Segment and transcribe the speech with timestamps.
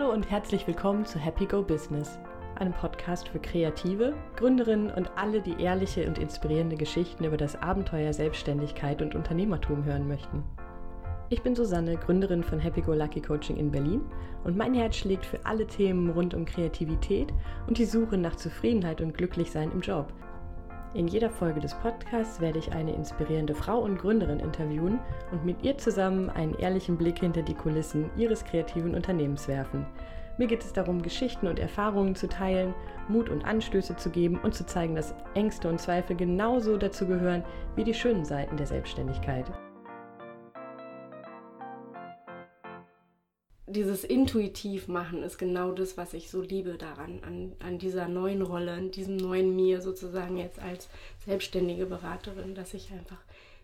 [0.00, 2.18] Hallo und herzlich willkommen zu Happy Go Business,
[2.58, 8.14] einem Podcast für Kreative, Gründerinnen und alle, die ehrliche und inspirierende Geschichten über das Abenteuer
[8.14, 10.42] Selbstständigkeit und Unternehmertum hören möchten.
[11.28, 14.00] Ich bin Susanne, Gründerin von Happy Go Lucky Coaching in Berlin
[14.42, 17.34] und mein Herz schlägt für alle Themen rund um Kreativität
[17.66, 20.14] und die Suche nach Zufriedenheit und Glücklichsein im Job.
[20.92, 24.98] In jeder Folge des Podcasts werde ich eine inspirierende Frau und Gründerin interviewen
[25.30, 29.86] und mit ihr zusammen einen ehrlichen Blick hinter die Kulissen ihres kreativen Unternehmens werfen.
[30.36, 32.74] Mir geht es darum, Geschichten und Erfahrungen zu teilen,
[33.08, 37.44] Mut und Anstöße zu geben und zu zeigen, dass Ängste und Zweifel genauso dazu gehören
[37.76, 39.44] wie die schönen Seiten der Selbstständigkeit.
[43.70, 48.42] Dieses intuitiv machen ist genau das, was ich so liebe daran, an, an dieser neuen
[48.42, 50.88] Rolle, an diesem neuen mir sozusagen jetzt als
[51.24, 53.18] selbstständige Beraterin, dass ich einfach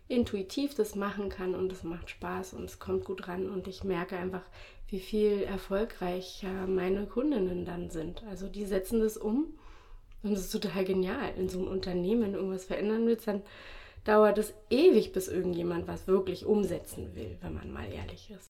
[0.07, 3.83] intuitiv das machen kann und es macht Spaß und es kommt gut ran und ich
[3.83, 4.43] merke einfach,
[4.89, 8.23] wie viel erfolgreicher meine Kundinnen dann sind.
[8.29, 9.47] Also die setzen das um
[10.23, 11.33] und es ist total genial.
[11.37, 13.41] In so einem Unternehmen, wenn irgendwas verändern willst, dann
[14.05, 18.46] dauert es ewig, bis irgendjemand was wirklich umsetzen will, wenn man mal ehrlich ist.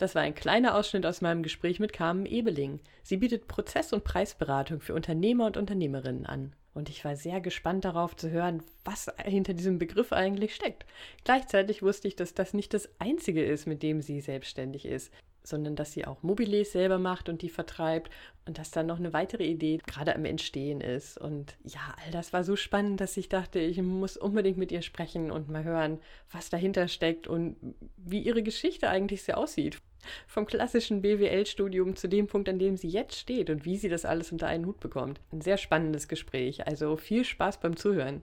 [0.00, 2.80] Das war ein kleiner Ausschnitt aus meinem Gespräch mit Carmen Ebeling.
[3.02, 6.54] Sie bietet Prozess- und Preisberatung für Unternehmer und Unternehmerinnen an.
[6.72, 10.86] Und ich war sehr gespannt darauf zu hören, was hinter diesem Begriff eigentlich steckt.
[11.24, 15.12] Gleichzeitig wusste ich, dass das nicht das Einzige ist, mit dem sie selbstständig ist
[15.42, 18.10] sondern dass sie auch Mobiles selber macht und die vertreibt
[18.46, 21.18] und dass dann noch eine weitere Idee gerade am Entstehen ist.
[21.18, 24.82] Und ja, all das war so spannend, dass ich dachte, ich muss unbedingt mit ihr
[24.82, 27.56] sprechen und mal hören, was dahinter steckt und
[27.96, 29.80] wie ihre Geschichte eigentlich so aussieht.
[30.26, 34.04] Vom klassischen BWL-Studium zu dem Punkt, an dem sie jetzt steht und wie sie das
[34.04, 35.20] alles unter einen Hut bekommt.
[35.30, 38.22] Ein sehr spannendes Gespräch, also viel Spaß beim Zuhören.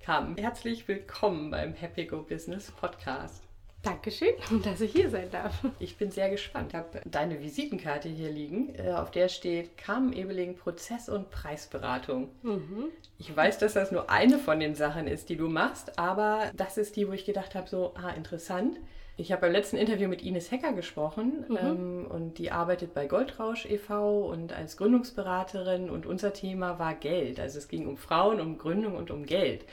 [0.00, 3.51] Carmen, herzlich willkommen beim Happy Go Business Podcast.
[3.82, 4.34] Dankeschön,
[4.64, 5.64] dass ich hier sein darf.
[5.78, 6.72] Ich bin sehr gespannt.
[6.72, 12.28] Ich habe deine Visitenkarte hier liegen, äh, auf der steht Carmen Ebeling Prozess- und Preisberatung.
[12.42, 12.90] Mhm.
[13.18, 16.78] Ich weiß, dass das nur eine von den Sachen ist, die du machst, aber das
[16.78, 18.78] ist die, wo ich gedacht habe, so, ah, interessant.
[19.16, 21.56] Ich habe beim letzten Interview mit Ines Hecker gesprochen mhm.
[21.56, 24.26] ähm, und die arbeitet bei Goldrausch e.V.
[24.26, 27.38] und als Gründungsberaterin und unser Thema war Geld.
[27.38, 29.64] Also es ging um Frauen, um Gründung und um Geld.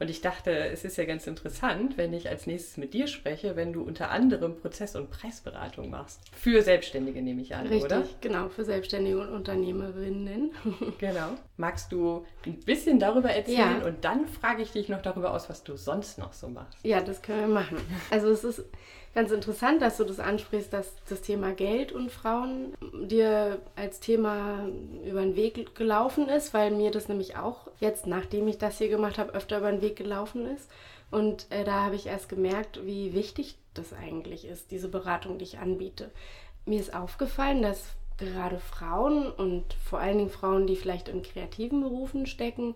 [0.00, 3.54] Und ich dachte, es ist ja ganz interessant, wenn ich als nächstes mit dir spreche,
[3.54, 6.20] wenn du unter anderem Prozess- und Preisberatung machst.
[6.36, 8.00] Für Selbstständige nehme ich an, Richtig, oder?
[8.00, 10.50] Richtig, genau, für Selbstständige und Unternehmerinnen.
[10.98, 11.30] genau.
[11.56, 13.86] Magst du ein bisschen darüber erzählen ja.
[13.86, 16.78] und dann frage ich dich noch darüber aus, was du sonst noch so machst?
[16.82, 17.78] Ja, das können wir machen.
[18.10, 18.64] Also es ist
[19.14, 22.74] ganz interessant, dass du das ansprichst, dass das Thema Geld und Frauen
[23.06, 24.68] dir als Thema
[25.04, 28.88] über den Weg gelaufen ist, weil mir das nämlich auch jetzt, nachdem ich das hier
[28.88, 30.70] gemacht habe, öfter über den Weg gelaufen ist.
[31.10, 35.44] Und äh, da habe ich erst gemerkt, wie wichtig das eigentlich ist, diese Beratung, die
[35.44, 36.10] ich anbiete.
[36.66, 37.86] Mir ist aufgefallen, dass
[38.18, 42.74] gerade Frauen und vor allen Dingen Frauen, die vielleicht in kreativen Berufen stecken,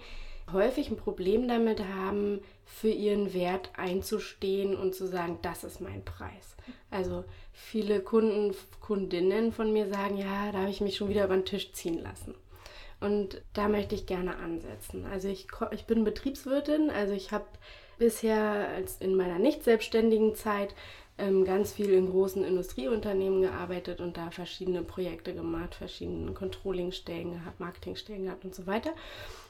[0.52, 6.04] häufig ein Problem damit haben, für ihren Wert einzustehen und zu sagen, das ist mein
[6.04, 6.54] Preis.
[6.90, 11.34] Also viele Kunden, Kundinnen von mir sagen, ja, da habe ich mich schon wieder über
[11.34, 12.34] den Tisch ziehen lassen.
[13.00, 15.06] Und da möchte ich gerne ansetzen.
[15.06, 17.46] Also ich, ich bin Betriebswirtin, also ich habe
[17.98, 20.74] bisher als in meiner nicht selbstständigen Zeit
[21.16, 27.60] ähm, ganz viel in großen Industrieunternehmen gearbeitet und da verschiedene Projekte gemacht, verschiedene Controllingstellen gehabt,
[27.60, 28.90] Marketingstellen gehabt und so weiter.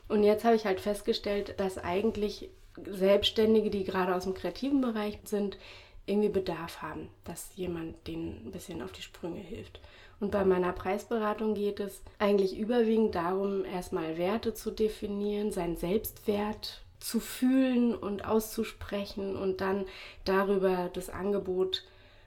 [0.08, 2.50] Und jetzt habe ich halt festgestellt, dass eigentlich
[2.86, 5.58] Selbstständige, die gerade aus dem kreativen Bereich sind,
[6.06, 9.80] irgendwie Bedarf haben, dass jemand denen ein bisschen auf die Sprünge hilft.
[10.20, 16.82] Und bei meiner Preisberatung geht es eigentlich überwiegend darum, erstmal Werte zu definieren, seinen Selbstwert
[16.98, 19.84] zu fühlen und auszusprechen und dann
[20.24, 21.84] darüber das Angebot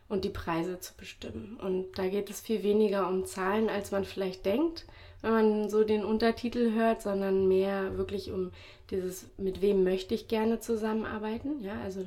[0.08, 1.58] und die Preise zu bestimmen.
[1.62, 4.86] Und da geht es viel weniger um Zahlen, als man vielleicht denkt,
[5.22, 8.52] wenn man so den Untertitel hört, sondern mehr wirklich um
[8.90, 11.62] dieses, mit wem möchte ich gerne zusammenarbeiten.
[11.62, 12.02] Ja, also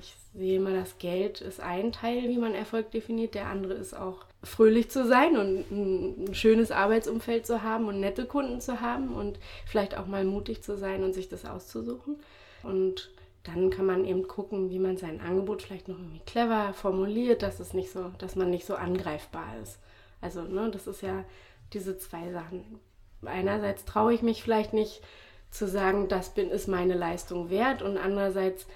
[0.00, 3.34] ich sehe immer, das Geld ist ein Teil, wie man Erfolg definiert.
[3.34, 8.26] Der andere ist auch fröhlich zu sein und ein schönes Arbeitsumfeld zu haben und nette
[8.26, 12.16] Kunden zu haben und vielleicht auch mal mutig zu sein und sich das auszusuchen.
[12.62, 13.10] Und
[13.44, 17.60] dann kann man eben gucken, wie man sein Angebot vielleicht noch irgendwie clever formuliert, dass
[17.60, 19.78] es nicht so, dass man nicht so angreifbar ist.
[20.20, 21.24] Also, ne, das ist ja
[21.72, 22.80] diese zwei Sachen.
[23.24, 25.02] Einerseits traue ich mich vielleicht nicht
[25.50, 28.66] zu sagen, das bin, ist meine Leistung wert und andererseits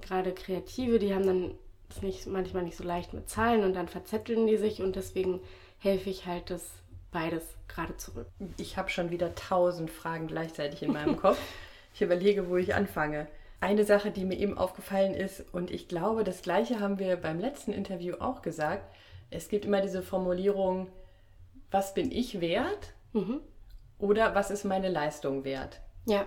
[0.00, 1.54] gerade Kreative, die haben dann
[1.88, 5.40] es nicht, manchmal nicht so leicht mit Zahlen und dann verzetteln die sich und deswegen
[5.78, 6.70] helfe ich halt das
[7.10, 8.28] beides gerade zurück.
[8.58, 11.38] Ich habe schon wieder tausend Fragen gleichzeitig in meinem Kopf.
[11.92, 13.26] Ich überlege, wo ich anfange.
[13.60, 17.40] Eine Sache, die mir eben aufgefallen ist, und ich glaube, das gleiche haben wir beim
[17.40, 18.84] letzten Interview auch gesagt,
[19.30, 20.86] es gibt immer diese Formulierung,
[21.70, 23.40] was bin ich wert mhm.
[23.98, 25.80] oder was ist meine Leistung wert.
[26.06, 26.26] Ja.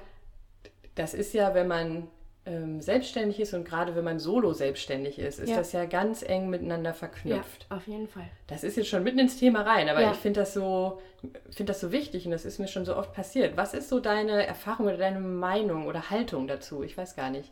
[0.95, 2.07] Das ist ja, wenn man
[2.45, 5.57] ähm, selbstständig ist und gerade wenn man solo selbstständig ist, ist ja.
[5.57, 7.67] das ja ganz eng miteinander verknüpft.
[7.69, 8.29] Ja, auf jeden Fall.
[8.47, 10.11] Das ist jetzt schon mitten ins Thema rein, aber ja.
[10.11, 11.01] ich finde das so,
[11.49, 13.55] finde das so wichtig und das ist mir schon so oft passiert.
[13.55, 16.83] Was ist so deine Erfahrung oder deine Meinung oder Haltung dazu?
[16.83, 17.49] Ich weiß gar nicht.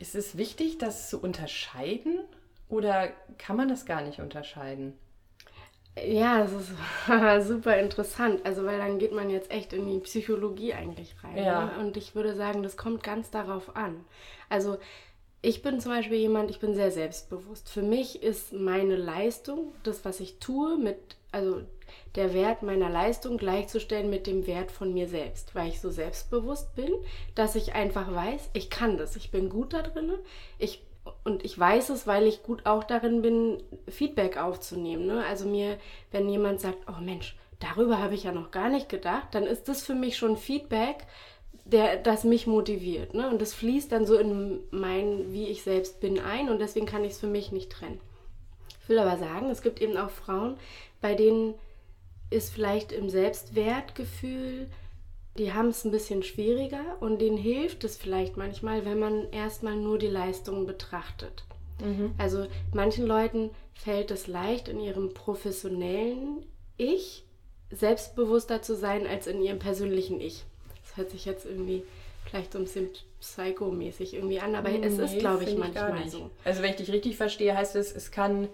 [0.00, 2.20] Ist es wichtig, das zu unterscheiden
[2.68, 4.98] oder kann man das gar nicht unterscheiden?
[6.06, 8.40] Ja, das ist super interessant.
[8.44, 11.36] Also, weil dann geht man jetzt echt in die Psychologie eigentlich rein.
[11.36, 11.66] Ja.
[11.66, 11.72] Ne?
[11.80, 14.04] Und ich würde sagen, das kommt ganz darauf an.
[14.48, 14.78] Also,
[15.40, 17.68] ich bin zum Beispiel jemand, ich bin sehr selbstbewusst.
[17.68, 21.62] Für mich ist meine Leistung, das, was ich tue, mit, also
[22.16, 26.74] der Wert meiner Leistung gleichzustellen mit dem Wert von mir selbst, weil ich so selbstbewusst
[26.74, 26.92] bin,
[27.34, 30.12] dass ich einfach weiß, ich kann das, ich bin gut da drin,
[30.58, 30.82] ich
[31.24, 35.06] und ich weiß es, weil ich gut auch darin bin, Feedback aufzunehmen.
[35.06, 35.24] Ne?
[35.26, 35.78] Also mir,
[36.10, 39.68] wenn jemand sagt, oh Mensch, darüber habe ich ja noch gar nicht gedacht, dann ist
[39.68, 41.06] das für mich schon Feedback,
[41.64, 43.14] der, das mich motiviert.
[43.14, 43.28] Ne?
[43.28, 47.04] Und das fließt dann so in mein, wie ich selbst bin, ein und deswegen kann
[47.04, 48.00] ich es für mich nicht trennen.
[48.82, 50.56] Ich will aber sagen, es gibt eben auch Frauen,
[51.00, 51.54] bei denen
[52.30, 54.68] ist vielleicht im Selbstwertgefühl
[55.38, 59.76] die haben es ein bisschen schwieriger und denen hilft es vielleicht manchmal, wenn man erstmal
[59.76, 61.44] nur die Leistungen betrachtet.
[61.80, 62.12] Mhm.
[62.18, 66.44] Also manchen Leuten fällt es leicht, in ihrem professionellen
[66.76, 67.24] Ich
[67.70, 70.44] selbstbewusster zu sein als in ihrem persönlichen Ich.
[70.82, 71.84] Das hört sich jetzt irgendwie
[72.24, 72.88] vielleicht so ein bisschen
[73.20, 76.30] psychomäßig irgendwie an, aber nee, es ist, glaube ich, manchmal ich so.
[76.44, 78.48] Also wenn ich dich richtig verstehe, heißt es, es kann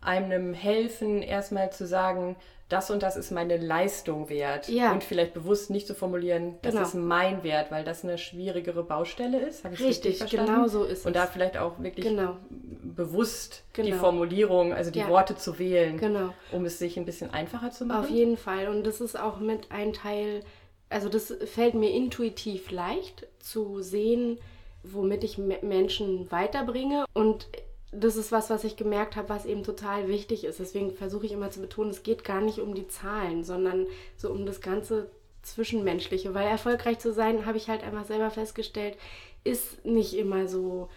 [0.00, 2.36] einem helfen, erstmal zu sagen,
[2.68, 4.68] das und das ist meine Leistung wert.
[4.68, 4.92] Ja.
[4.92, 6.86] Und vielleicht bewusst nicht zu formulieren, das genau.
[6.86, 9.64] ist mein Wert, weil das eine schwierigere Baustelle ist.
[9.64, 11.06] Habe ich richtig, richtig genau so ist es.
[11.06, 12.36] Und da vielleicht auch wirklich genau.
[12.82, 13.86] bewusst genau.
[13.86, 15.08] die Formulierung, also die ja.
[15.08, 16.34] Worte zu wählen, genau.
[16.52, 18.04] um es sich ein bisschen einfacher zu machen.
[18.04, 18.68] Auf jeden Fall.
[18.68, 20.42] Und das ist auch mit ein Teil,
[20.90, 24.38] also das fällt mir intuitiv leicht zu sehen,
[24.82, 27.06] womit ich Menschen weiterbringe.
[27.14, 27.48] Und
[27.92, 30.58] das ist was, was ich gemerkt habe, was eben total wichtig ist.
[30.60, 33.86] Deswegen versuche ich immer zu betonen, es geht gar nicht um die Zahlen, sondern
[34.16, 35.10] so um das ganze
[35.42, 36.34] Zwischenmenschliche.
[36.34, 38.96] Weil erfolgreich zu sein, habe ich halt einfach selber festgestellt,
[39.44, 40.90] ist nicht immer so,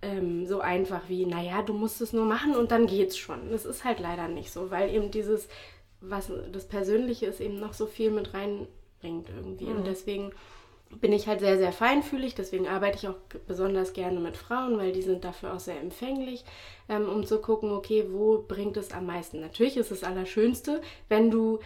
[0.00, 3.50] ähm, so einfach wie, naja, du musst es nur machen und dann geht's schon.
[3.50, 5.48] Das ist halt leider nicht so, weil eben dieses,
[6.00, 9.66] was das Persönliche ist, eben noch so viel mit reinbringt irgendwie.
[9.66, 9.76] Mhm.
[9.76, 10.32] Und deswegen
[11.00, 12.34] bin ich halt sehr, sehr feinfühlig.
[12.34, 16.44] Deswegen arbeite ich auch besonders gerne mit Frauen, weil die sind dafür auch sehr empfänglich,
[16.88, 19.40] ähm, um zu gucken, okay, wo bringt es am meisten.
[19.40, 21.60] Natürlich ist es das Allerschönste, wenn du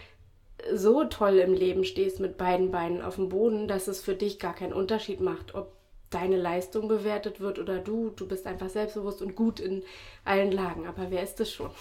[0.73, 4.39] so toll im Leben stehst mit beiden Beinen auf dem Boden, dass es für dich
[4.39, 5.73] gar keinen Unterschied macht, ob
[6.09, 8.11] deine Leistung bewertet wird oder du.
[8.11, 9.83] Du bist einfach selbstbewusst und gut in
[10.25, 10.87] allen Lagen.
[10.87, 11.71] Aber wer ist das schon?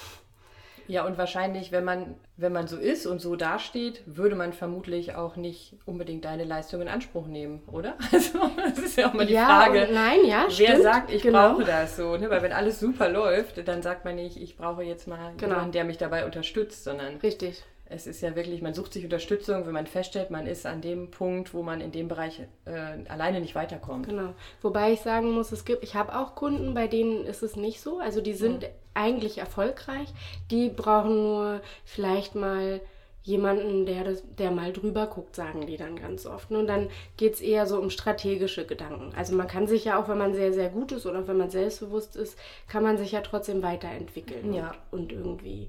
[0.89, 5.15] Ja, und wahrscheinlich, wenn man, wenn man so ist und so dasteht, würde man vermutlich
[5.15, 7.97] auch nicht unbedingt deine Leistung in Anspruch nehmen, oder?
[8.13, 9.89] Also, das ist ja auch mal die ja, Frage.
[9.93, 11.55] nein, ja, Wer stimmt, sagt, ich genau.
[11.55, 12.17] brauche das so?
[12.17, 12.29] Ne?
[12.29, 15.55] Weil wenn alles super läuft, dann sagt man nicht, ich brauche jetzt mal genau.
[15.55, 17.17] jemanden, der mich dabei unterstützt, sondern.
[17.17, 20.81] Richtig es ist ja wirklich, man sucht sich Unterstützung, wenn man feststellt, man ist an
[20.81, 24.07] dem Punkt, wo man in dem Bereich äh, alleine nicht weiterkommt.
[24.07, 24.35] Genau.
[24.63, 27.81] Wobei ich sagen muss, es gibt, ich habe auch Kunden, bei denen ist es nicht
[27.81, 27.99] so.
[27.99, 28.69] Also die sind mhm.
[28.95, 30.09] eigentlich erfolgreich.
[30.51, 32.81] Die brauchen nur vielleicht mal
[33.25, 36.51] jemanden, der, das, der mal drüber guckt, sagen die dann ganz oft.
[36.51, 39.13] Und dann geht es eher so um strategische Gedanken.
[39.17, 41.51] Also man kann sich ja auch, wenn man sehr, sehr gut ist oder wenn man
[41.51, 42.37] selbstbewusst ist,
[42.67, 44.73] kann man sich ja trotzdem weiterentwickeln ja.
[44.91, 45.69] und, und irgendwie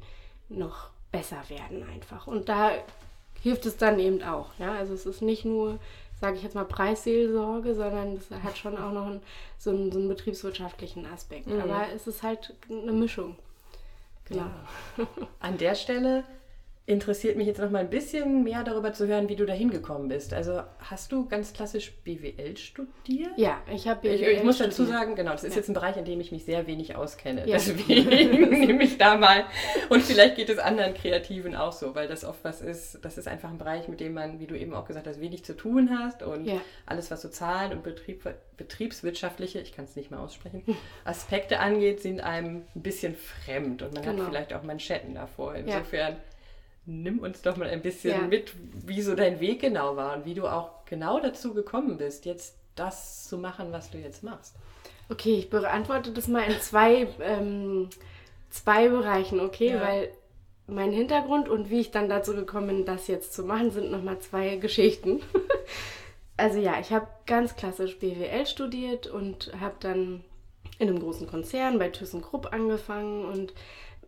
[0.50, 2.28] noch besser werden einfach.
[2.28, 2.72] Und da
[3.42, 4.50] hilft es dann eben auch.
[4.60, 4.74] Ja?
[4.74, 5.80] Also es ist nicht nur,
[6.20, 9.22] sage ich jetzt mal, Preisseelsorge, sondern es hat schon auch noch einen,
[9.58, 11.48] so, einen, so einen betriebswirtschaftlichen Aspekt.
[11.48, 11.62] Mhm.
[11.62, 13.38] Aber es ist halt eine Mischung.
[14.26, 14.48] Genau.
[14.98, 15.08] Ja.
[15.40, 16.24] An der Stelle
[16.86, 20.10] interessiert mich jetzt noch mal ein bisschen mehr darüber zu hören, wie du da hingekommen
[20.10, 20.34] bist.
[20.34, 23.32] Also hast du ganz klassisch BWL studiert?
[23.38, 25.60] Ja, ich habe BWL ich, ich muss dazu sagen, genau, das ist ja.
[25.60, 27.48] jetzt ein Bereich, in dem ich mich sehr wenig auskenne.
[27.48, 27.54] Ja.
[27.54, 29.46] Deswegen nehme ich da mal
[29.88, 33.30] und vielleicht geht es anderen Kreativen auch so, weil das oft was ist, das ist
[33.30, 35.90] einfach ein Bereich, mit dem man, wie du eben auch gesagt hast, wenig zu tun
[35.98, 36.60] hast und ja.
[36.86, 38.24] alles, was so Zahlen und Betrieb,
[38.58, 40.64] betriebswirtschaftliche, ich kann es nicht mehr aussprechen,
[41.06, 44.24] Aspekte angeht, sind einem ein bisschen fremd und man genau.
[44.24, 45.56] hat vielleicht auch Manschetten davor.
[45.56, 46.18] Insofern
[46.86, 48.28] nimm uns doch mal ein bisschen ja.
[48.28, 48.54] mit,
[48.86, 52.58] wie so dein Weg genau war und wie du auch genau dazu gekommen bist, jetzt
[52.76, 54.56] das zu machen, was du jetzt machst.
[55.10, 57.90] Okay, ich beantworte das mal in zwei, ähm,
[58.50, 59.70] zwei Bereichen, okay?
[59.70, 59.82] Ja.
[59.82, 60.12] Weil
[60.68, 64.20] mein Hintergrund und wie ich dann dazu gekommen bin, das jetzt zu machen, sind nochmal
[64.20, 65.22] zwei Geschichten.
[66.38, 70.24] also ja, ich habe ganz klassisch BWL studiert und habe dann
[70.80, 73.54] in einem großen Konzern bei ThyssenKrupp angefangen und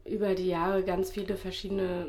[0.05, 2.05] über die Jahre ganz viele verschiedene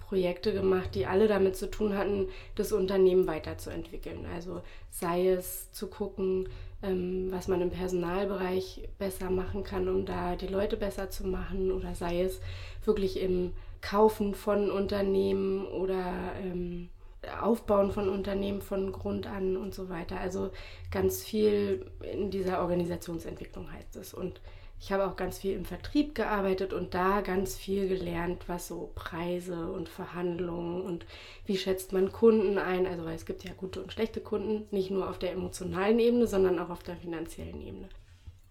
[0.00, 4.26] Projekte gemacht, die alle damit zu tun hatten, das Unternehmen weiterzuentwickeln.
[4.34, 6.48] Also sei es zu gucken,
[6.82, 11.70] ähm, was man im Personalbereich besser machen kann, um da die Leute besser zu machen,
[11.70, 12.40] oder sei es
[12.84, 16.88] wirklich im Kaufen von Unternehmen oder ähm,
[17.40, 20.18] Aufbauen von Unternehmen von Grund an und so weiter.
[20.18, 20.50] Also
[20.90, 24.14] ganz viel in dieser Organisationsentwicklung heißt es.
[24.14, 24.40] Und
[24.80, 28.90] ich habe auch ganz viel im Vertrieb gearbeitet und da ganz viel gelernt, was so
[28.94, 31.04] Preise und Verhandlungen und
[31.44, 32.86] wie schätzt man Kunden ein.
[32.86, 36.26] Also weil es gibt ja gute und schlechte Kunden, nicht nur auf der emotionalen Ebene,
[36.26, 37.90] sondern auch auf der finanziellen Ebene.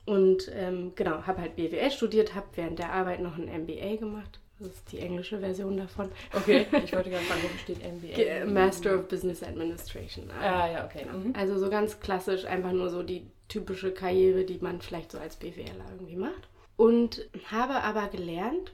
[0.05, 4.39] Und ähm, genau, habe halt BWL studiert, habe während der Arbeit noch ein MBA gemacht.
[4.59, 6.11] Das ist die englische Version davon.
[6.33, 8.45] Okay, ich wollte gerade fragen, wo steht MBA?
[8.45, 10.29] Master of Business Administration.
[10.39, 11.05] Ah, ja, okay.
[11.05, 11.33] Mhm.
[11.35, 15.35] Also so ganz klassisch, einfach nur so die typische Karriere, die man vielleicht so als
[15.35, 16.47] BWLer irgendwie macht.
[16.77, 18.71] Und habe aber gelernt,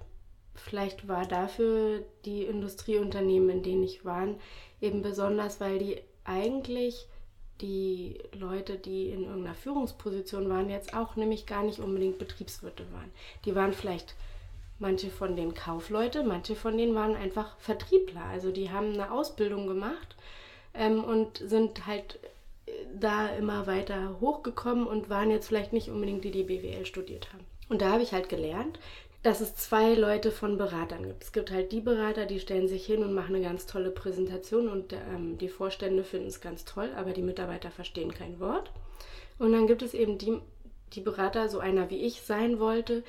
[0.54, 4.28] vielleicht war dafür die Industrieunternehmen, in denen ich war,
[4.80, 7.08] eben besonders, weil die eigentlich
[7.62, 13.12] die Leute, die in irgendeiner Führungsposition waren, jetzt auch nämlich gar nicht unbedingt Betriebswirte waren.
[13.46, 14.16] Die waren vielleicht
[14.78, 18.26] manche von den Kaufleute, manche von denen waren einfach Vertriebler.
[18.26, 20.16] Also die haben eine Ausbildung gemacht
[20.74, 22.20] ähm, und sind halt
[23.00, 27.46] da immer weiter hochgekommen und waren jetzt vielleicht nicht unbedingt die, die BWL studiert haben.
[27.70, 28.80] Und da habe ich halt gelernt,
[29.24, 31.24] dass es zwei Leute von Beratern gibt.
[31.24, 34.70] Es gibt halt die Berater, die stellen sich hin und machen eine ganz tolle Präsentation
[34.70, 38.72] und ähm, die Vorstände finden es ganz toll, aber die Mitarbeiter verstehen kein Wort.
[39.40, 40.38] Und dann gibt es eben die,
[40.94, 43.04] die Berater, so einer wie ich sein wollte,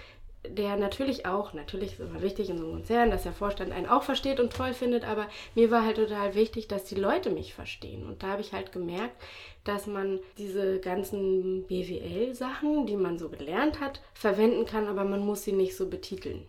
[0.49, 3.87] der natürlich auch, natürlich ist immer wichtig in so einem Konzern, dass der Vorstand einen
[3.87, 7.55] auch versteht und toll findet, aber mir war halt total wichtig, dass die Leute mich
[7.55, 8.07] verstehen.
[8.07, 9.17] Und da habe ich halt gemerkt,
[9.65, 15.43] dass man diese ganzen BWL-Sachen, die man so gelernt hat, verwenden kann, aber man muss
[15.43, 16.47] sie nicht so betiteln.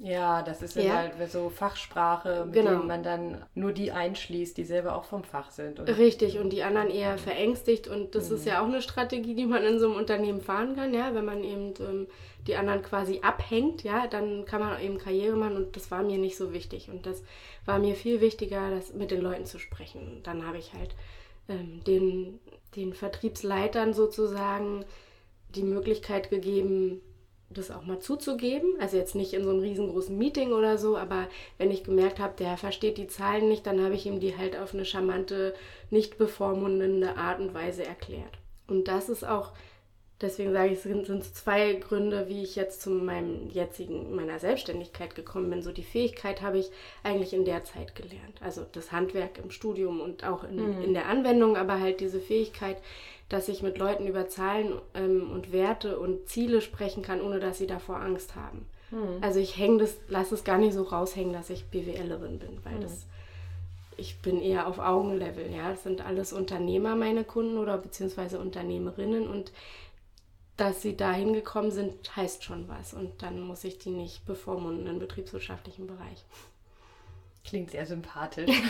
[0.00, 0.94] Ja, das ist ja.
[0.94, 2.78] halt so Fachsprache, mit genau.
[2.78, 5.80] dem man dann nur die einschließt, die selber auch vom Fach sind.
[5.80, 7.88] Und Richtig, und die anderen eher verängstigt.
[7.88, 8.36] Und das mhm.
[8.36, 11.24] ist ja auch eine Strategie, die man in so einem Unternehmen fahren kann, ja, wenn
[11.24, 12.06] man eben ähm,
[12.46, 16.18] die anderen quasi abhängt, ja, dann kann man eben Karriere machen und das war mir
[16.18, 16.88] nicht so wichtig.
[16.88, 17.22] Und das
[17.66, 20.00] war mir viel wichtiger, das mit den Leuten zu sprechen.
[20.08, 20.94] Und dann habe ich halt
[21.48, 22.38] ähm, den,
[22.76, 24.84] den Vertriebsleitern sozusagen
[25.54, 27.00] die Möglichkeit gegeben,
[27.50, 28.74] das auch mal zuzugeben.
[28.80, 32.34] Also jetzt nicht in so einem riesengroßen Meeting oder so, aber wenn ich gemerkt habe,
[32.38, 35.54] der versteht die Zahlen nicht, dann habe ich ihm die halt auf eine charmante,
[35.90, 38.38] nicht bevormundende Art und Weise erklärt.
[38.66, 39.52] Und das ist auch,
[40.20, 44.38] deswegen sage ich, es sind, sind zwei Gründe, wie ich jetzt zu meinem jetzigen, meiner
[44.38, 45.62] Selbstständigkeit gekommen bin.
[45.62, 46.70] So die Fähigkeit habe ich
[47.02, 48.40] eigentlich in der Zeit gelernt.
[48.40, 50.82] Also das Handwerk im Studium und auch in, mhm.
[50.82, 52.78] in der Anwendung, aber halt diese Fähigkeit,
[53.28, 57.58] dass ich mit Leuten über Zahlen ähm, und Werte und Ziele sprechen kann, ohne dass
[57.58, 58.66] sie davor Angst haben.
[58.90, 59.18] Hm.
[59.20, 62.74] Also ich hänge das, lasse es gar nicht so raushängen, dass ich BWLerin bin, weil
[62.74, 62.80] hm.
[62.80, 63.06] das
[63.98, 65.70] ich bin eher auf Augenlevel, ja.
[65.70, 69.52] Das sind alles Unternehmer, meine Kunden oder beziehungsweise Unternehmerinnen und
[70.58, 72.92] dass sie dahin gekommen sind, heißt schon was.
[72.92, 76.24] Und dann muss ich die nicht bevormunden im betriebswirtschaftlichen Bereich.
[77.44, 78.50] Klingt sehr sympathisch.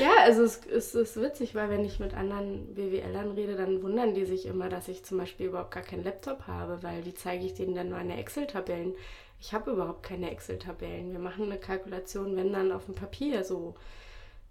[0.00, 4.14] ja, also es, es, ist witzig, weil wenn ich mit anderen BWLern rede, dann wundern
[4.14, 7.44] die sich immer, dass ich zum Beispiel überhaupt gar keinen Laptop habe, weil wie zeige
[7.44, 8.94] ich denen dann meine Excel-Tabellen?
[9.38, 11.12] Ich habe überhaupt keine Excel-Tabellen.
[11.12, 13.74] Wir machen eine Kalkulation, wenn dann auf dem Papier, so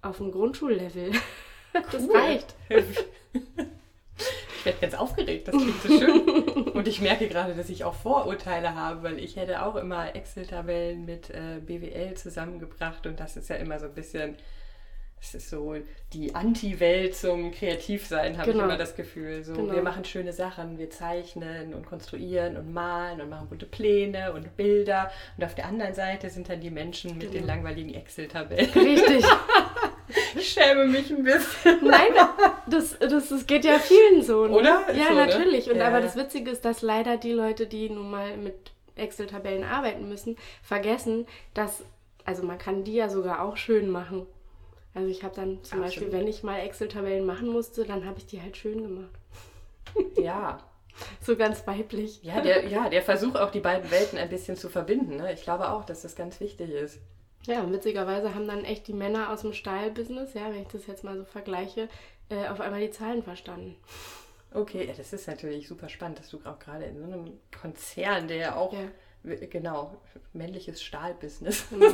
[0.03, 1.11] auf dem Grundschullevel.
[1.73, 2.15] das cool.
[2.15, 2.55] reicht.
[4.59, 6.63] Ich werde ganz aufgeregt, das klingt so schön.
[6.73, 11.05] Und ich merke gerade, dass ich auch Vorurteile habe, weil ich hätte auch immer Excel-Tabellen
[11.05, 14.35] mit äh, BWL zusammengebracht und das ist ja immer so ein bisschen,
[15.19, 15.75] das ist so
[16.13, 18.63] die Anti-Welt zum Kreativsein, habe genau.
[18.63, 19.43] ich immer das Gefühl.
[19.43, 19.73] So, genau.
[19.73, 24.55] wir machen schöne Sachen, wir zeichnen und konstruieren und malen und machen bunte Pläne und
[24.57, 25.11] Bilder.
[25.37, 27.33] Und auf der anderen Seite sind dann die Menschen mit genau.
[27.33, 28.71] den langweiligen Excel-Tabellen.
[28.71, 29.25] Richtig.
[30.35, 31.85] Ich schäme mich ein bisschen.
[31.85, 32.13] Nein,
[32.67, 34.45] das, das, das geht ja vielen so.
[34.45, 34.53] Ne?
[34.53, 34.93] Oder?
[34.93, 35.27] Ja, so, ne?
[35.27, 35.67] natürlich.
[35.67, 35.73] Ne?
[35.73, 35.87] Und ja.
[35.87, 40.37] aber das Witzige ist, dass leider die Leute, die nun mal mit Excel-Tabellen arbeiten müssen,
[40.61, 41.83] vergessen, dass,
[42.25, 44.25] also man kann die ja sogar auch schön machen.
[44.93, 45.85] Also ich habe dann zum Absolut.
[45.85, 49.11] Beispiel, wenn ich mal Excel-Tabellen machen musste, dann habe ich die halt schön gemacht.
[50.17, 50.59] Ja.
[51.21, 52.21] so ganz weiblich.
[52.23, 55.17] Ja der, ja, der Versuch auch die beiden Welten ein bisschen zu verbinden.
[55.17, 55.33] Ne?
[55.33, 56.99] Ich glaube auch, dass das ganz wichtig ist.
[57.47, 60.87] Ja, und witzigerweise haben dann echt die Männer aus dem Stahlbusiness, ja, wenn ich das
[60.87, 61.87] jetzt mal so vergleiche,
[62.29, 63.75] äh, auf einmal die Zahlen verstanden.
[64.53, 68.27] Okay, ja, das ist natürlich super spannend, dass du auch gerade in so einem Konzern,
[68.27, 69.35] der ja auch, ja.
[69.47, 69.97] genau,
[70.33, 71.67] männliches Stahlbusiness.
[71.69, 71.87] Genau.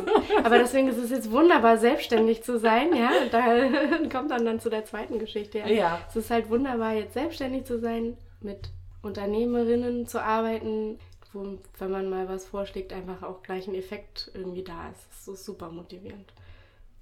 [0.44, 3.10] Aber deswegen ist es jetzt wunderbar, selbstständig zu sein, ja.
[3.22, 5.60] Und da kommt dann dann zu der zweiten Geschichte.
[5.60, 5.68] Ja.
[5.68, 6.00] ja.
[6.10, 8.70] Es ist halt wunderbar, jetzt selbstständig zu sein, mit
[9.02, 10.98] Unternehmerinnen zu arbeiten,
[11.36, 15.08] wo, wenn man mal was vorschlägt, einfach auch gleich ein Effekt irgendwie da ist.
[15.10, 16.34] Das ist so super motivierend.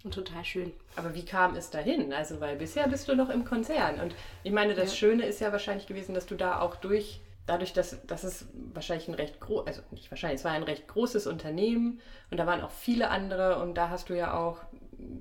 [0.03, 0.73] Und total schön.
[0.97, 2.11] Aber wie kam es dahin?
[2.11, 4.01] Also, weil bisher bist du noch im Konzern.
[4.01, 4.13] Und
[4.43, 4.95] ich meine, das ja.
[4.97, 9.07] Schöne ist ja wahrscheinlich gewesen, dass du da auch durch, dadurch, dass, dass es wahrscheinlich
[9.07, 12.61] ein recht groß, also nicht wahrscheinlich, es war ein recht großes Unternehmen und da waren
[12.61, 14.57] auch viele andere und da hast du ja auch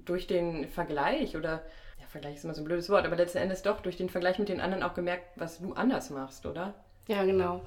[0.04, 1.62] durch den Vergleich oder
[2.00, 4.40] ja, Vergleich ist immer so ein blödes Wort, aber letzten Endes doch durch den Vergleich
[4.40, 6.74] mit den anderen auch gemerkt, was du anders machst, oder?
[7.06, 7.62] Ja, genau.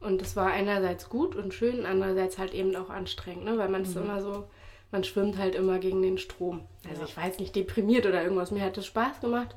[0.00, 3.58] Und es war einerseits gut und schön, andererseits halt eben auch anstrengend, ne?
[3.58, 4.02] weil man es mhm.
[4.02, 4.44] immer so
[4.92, 6.62] man schwimmt halt immer gegen den Strom.
[6.88, 7.06] Also ja.
[7.06, 8.50] ich weiß nicht, deprimiert oder irgendwas.
[8.50, 9.54] Mir hat es Spaß gemacht.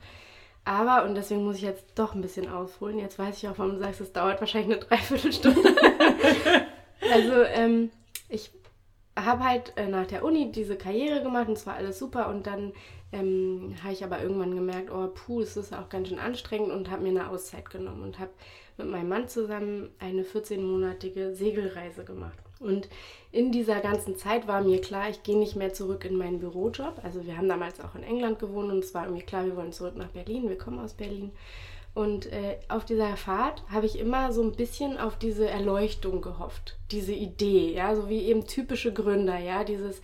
[0.65, 2.99] Aber, und deswegen muss ich jetzt doch ein bisschen ausholen.
[2.99, 5.75] Jetzt weiß ich auch, warum du sagst, es dauert wahrscheinlich eine Dreiviertelstunde.
[7.11, 7.91] also, ähm,
[8.29, 8.51] ich
[9.19, 12.29] habe halt äh, nach der Uni diese Karriere gemacht und zwar alles super.
[12.29, 12.71] Und dann
[13.11, 16.89] ähm, habe ich aber irgendwann gemerkt, oh, puh, es ist auch ganz schön anstrengend und
[16.89, 18.31] habe mir eine Auszeit genommen und habe
[18.77, 22.37] mit meinem Mann zusammen eine 14-monatige Segelreise gemacht.
[22.59, 22.87] Und
[23.31, 27.01] in dieser ganzen Zeit war mir klar, ich gehe nicht mehr zurück in meinen Bürojob.
[27.03, 29.73] Also wir haben damals auch in England gewohnt und es war irgendwie klar, wir wollen
[29.73, 31.31] zurück nach Berlin, wir kommen aus Berlin.
[31.93, 36.77] Und äh, auf dieser Fahrt habe ich immer so ein bisschen auf diese Erleuchtung gehofft,
[36.89, 40.01] diese Idee, ja, so wie eben typische Gründer, ja, dieses,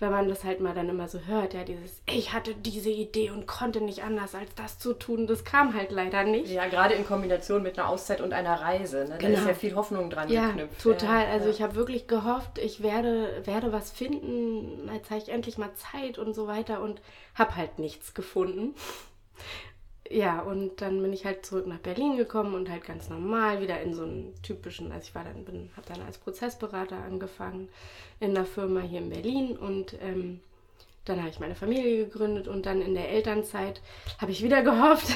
[0.00, 3.30] wenn man das halt mal dann immer so hört, ja, dieses, ich hatte diese Idee
[3.30, 6.50] und konnte nicht anders als das zu tun, das kam halt leider nicht.
[6.50, 9.10] Ja, gerade in Kombination mit einer Auszeit und einer Reise, ne?
[9.10, 9.38] da genau.
[9.38, 10.80] ist ja viel Hoffnung dran ja, geknüpft.
[10.80, 11.50] Total, also ja.
[11.52, 16.18] ich habe wirklich gehofft, ich werde, werde was finden, jetzt habe ich endlich mal Zeit
[16.18, 17.00] und so weiter und
[17.34, 18.74] habe halt nichts gefunden
[20.10, 23.80] ja, und dann bin ich halt zurück nach Berlin gekommen und halt ganz normal wieder
[23.80, 27.68] in so einen typischen, also ich war dann, bin, habe dann als Prozessberater angefangen
[28.20, 30.40] in einer Firma hier in Berlin und ähm,
[31.04, 33.80] dann habe ich meine Familie gegründet und dann in der Elternzeit
[34.18, 35.08] habe ich wieder gehofft,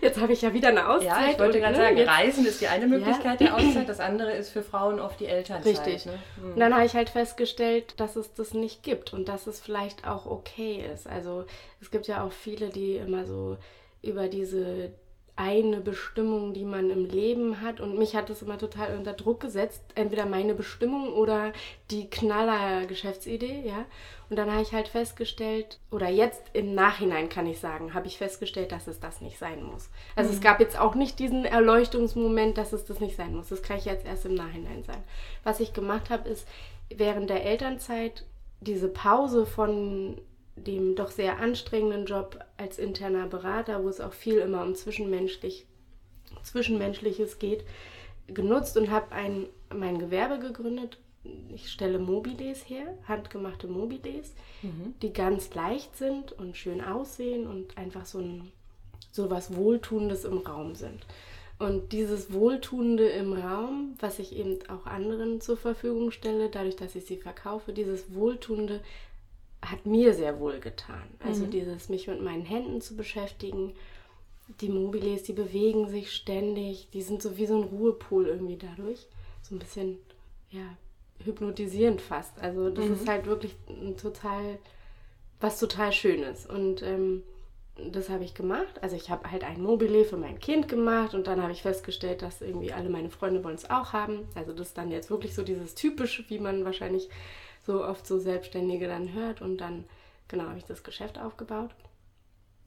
[0.00, 1.08] jetzt habe ich ja wieder eine Auszeit.
[1.08, 3.46] Ja, ich wollte gerade ne, sagen, jetzt, Reisen ist die eine Möglichkeit ja.
[3.48, 5.86] der Auszeit, das andere ist für Frauen oft die Elternzeit.
[5.86, 6.06] Richtig.
[6.06, 6.18] Ne?
[6.40, 6.52] Hm.
[6.54, 10.06] Und dann habe ich halt festgestellt, dass es das nicht gibt und dass es vielleicht
[10.06, 11.06] auch okay ist.
[11.06, 11.44] Also
[11.80, 13.56] es gibt ja auch viele, die immer so
[14.02, 14.92] über diese
[15.38, 17.80] eine Bestimmung, die man im Leben hat.
[17.80, 19.82] Und mich hat das immer total unter Druck gesetzt.
[19.94, 21.52] Entweder meine Bestimmung oder
[21.92, 23.84] die knaller Geschäftsidee, ja.
[24.28, 28.18] Und dann habe ich halt festgestellt, oder jetzt im Nachhinein kann ich sagen, habe ich
[28.18, 29.90] festgestellt, dass es das nicht sein muss.
[30.16, 30.36] Also mhm.
[30.36, 33.48] es gab jetzt auch nicht diesen Erleuchtungsmoment, dass es das nicht sein muss.
[33.48, 35.04] Das kann ich jetzt erst im Nachhinein sagen.
[35.44, 36.48] Was ich gemacht habe, ist
[36.92, 38.24] während der Elternzeit
[38.60, 40.20] diese Pause von
[40.66, 45.66] dem doch sehr anstrengenden Job als interner Berater, wo es auch viel immer um Zwischenmenschlich,
[46.42, 47.64] Zwischenmenschliches geht,
[48.26, 50.98] genutzt und habe ein, mein Gewerbe gegründet.
[51.54, 54.94] Ich stelle Mobiles her, handgemachte Mobiles, mhm.
[55.02, 58.52] die ganz leicht sind und schön aussehen und einfach so, ein,
[59.10, 61.06] so was Wohltuendes im Raum sind.
[61.58, 66.94] Und dieses Wohltuende im Raum, was ich eben auch anderen zur Verfügung stelle, dadurch, dass
[66.94, 68.80] ich sie verkaufe, dieses Wohltuende
[69.70, 71.02] hat mir sehr wohl getan.
[71.20, 71.50] Also mhm.
[71.50, 73.74] dieses mich mit meinen Händen zu beschäftigen.
[74.60, 79.06] Die Mobiles, die bewegen sich ständig, die sind so wie so ein Ruhepool irgendwie dadurch.
[79.42, 79.98] So ein bisschen,
[80.50, 80.76] ja,
[81.24, 82.40] hypnotisierend fast.
[82.40, 82.94] Also das mhm.
[82.94, 83.54] ist halt wirklich
[84.00, 84.58] total,
[85.40, 86.46] was total Schönes.
[86.46, 87.22] Und ähm,
[87.90, 88.82] das habe ich gemacht.
[88.82, 92.22] Also ich habe halt ein Mobile für mein Kind gemacht und dann habe ich festgestellt,
[92.22, 94.28] dass irgendwie alle meine Freunde wollen es auch haben.
[94.34, 97.08] Also das ist dann jetzt wirklich so dieses typische, wie man wahrscheinlich
[97.68, 99.42] so oft so Selbstständige dann hört.
[99.42, 99.84] Und dann,
[100.26, 101.70] genau, habe ich das Geschäft aufgebaut.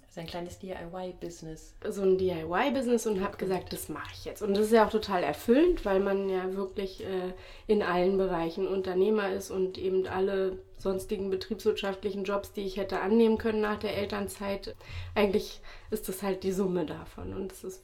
[0.07, 1.73] Ist ein kleines DIY-Business.
[1.89, 4.41] So ein DIY-Business und habe gesagt, das mache ich jetzt.
[4.41, 7.33] Und das ist ja auch total erfüllend, weil man ja wirklich äh,
[7.65, 13.37] in allen Bereichen Unternehmer ist und eben alle sonstigen betriebswirtschaftlichen Jobs, die ich hätte annehmen
[13.37, 14.75] können nach der Elternzeit,
[15.15, 15.61] eigentlich
[15.91, 17.33] ist das halt die Summe davon.
[17.33, 17.81] Und es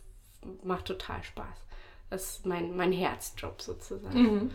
[0.63, 1.58] macht total Spaß.
[2.10, 4.21] Das ist mein, mein Herzjob sozusagen.
[4.21, 4.51] Mhm.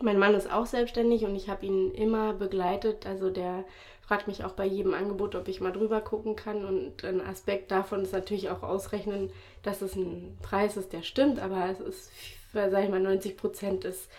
[0.00, 3.06] Mein Mann ist auch selbstständig und ich habe ihn immer begleitet.
[3.06, 3.64] Also der
[4.00, 6.64] fragt mich auch bei jedem Angebot, ob ich mal drüber gucken kann.
[6.64, 9.30] Und ein Aspekt davon ist natürlich auch ausrechnen,
[9.62, 12.12] dass es ein Preis ist, der stimmt, aber es ist,
[12.52, 14.10] sag ich mal, 90 Prozent ist,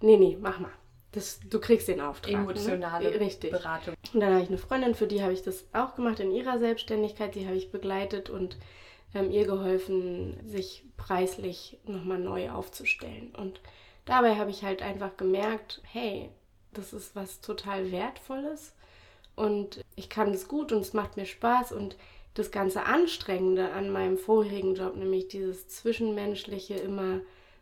[0.00, 0.72] nee, nee, mach mal.
[1.12, 2.32] Das, du kriegst den Auftrag.
[2.32, 2.38] Ne?
[2.38, 3.20] Emotionale ne?
[3.20, 3.50] Richtig.
[3.50, 3.94] Beratung.
[4.12, 6.58] Und dann habe ich eine Freundin, für die habe ich das auch gemacht in ihrer
[6.58, 7.34] Selbstständigkeit.
[7.34, 8.58] Die habe ich begleitet und
[9.14, 13.34] ähm, ihr geholfen, sich preislich nochmal neu aufzustellen.
[13.34, 13.60] Und
[14.08, 16.30] dabei habe ich halt einfach gemerkt, hey,
[16.72, 18.72] das ist was total Wertvolles
[19.36, 21.96] und ich kann das gut und es macht mir Spaß und
[22.34, 27.20] das ganze Anstrengende an meinem vorherigen Job, nämlich dieses Zwischenmenschliche, immer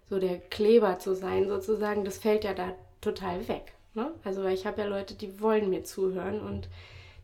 [0.09, 3.73] so der Kleber zu sein, sozusagen, das fällt ja da total weg.
[3.95, 4.13] Ne?
[4.25, 6.69] Also, weil ich habe ja Leute, die wollen mir zuhören und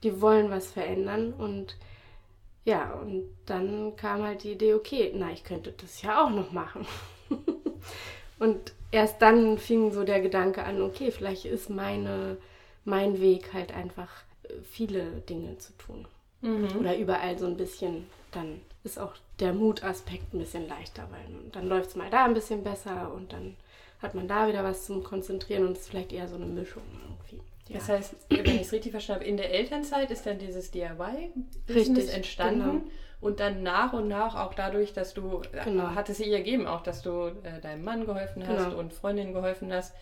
[0.02, 1.76] die wollen was verändern und
[2.64, 6.52] ja, und dann kam halt die Idee, okay, na, ich könnte das ja auch noch
[6.52, 6.86] machen.
[8.38, 12.36] und erst dann fing so der Gedanke an, okay, vielleicht ist meine,
[12.84, 14.08] mein Weg halt einfach
[14.44, 16.06] äh, viele Dinge zu tun.
[16.42, 16.76] Mhm.
[16.78, 21.68] Oder überall so ein bisschen, dann ist auch der Mutaspekt ein bisschen leichter, weil dann
[21.68, 23.56] läuft es mal da ein bisschen besser und dann
[24.00, 26.82] hat man da wieder was zum Konzentrieren und es ist vielleicht eher so eine Mischung
[27.04, 27.40] irgendwie.
[27.68, 27.78] Ja.
[27.78, 32.08] Das heißt, wenn ich es richtig verstanden habe, in der Elternzeit ist dann dieses DIY-Business
[32.08, 32.80] entstanden.
[32.80, 32.90] Genau.
[33.22, 35.94] Und dann nach und nach auch dadurch, dass du, äh, genau.
[35.94, 38.78] hat es sich ergeben auch, dass du äh, deinem Mann geholfen hast genau.
[38.80, 39.94] und Freundinnen geholfen hast,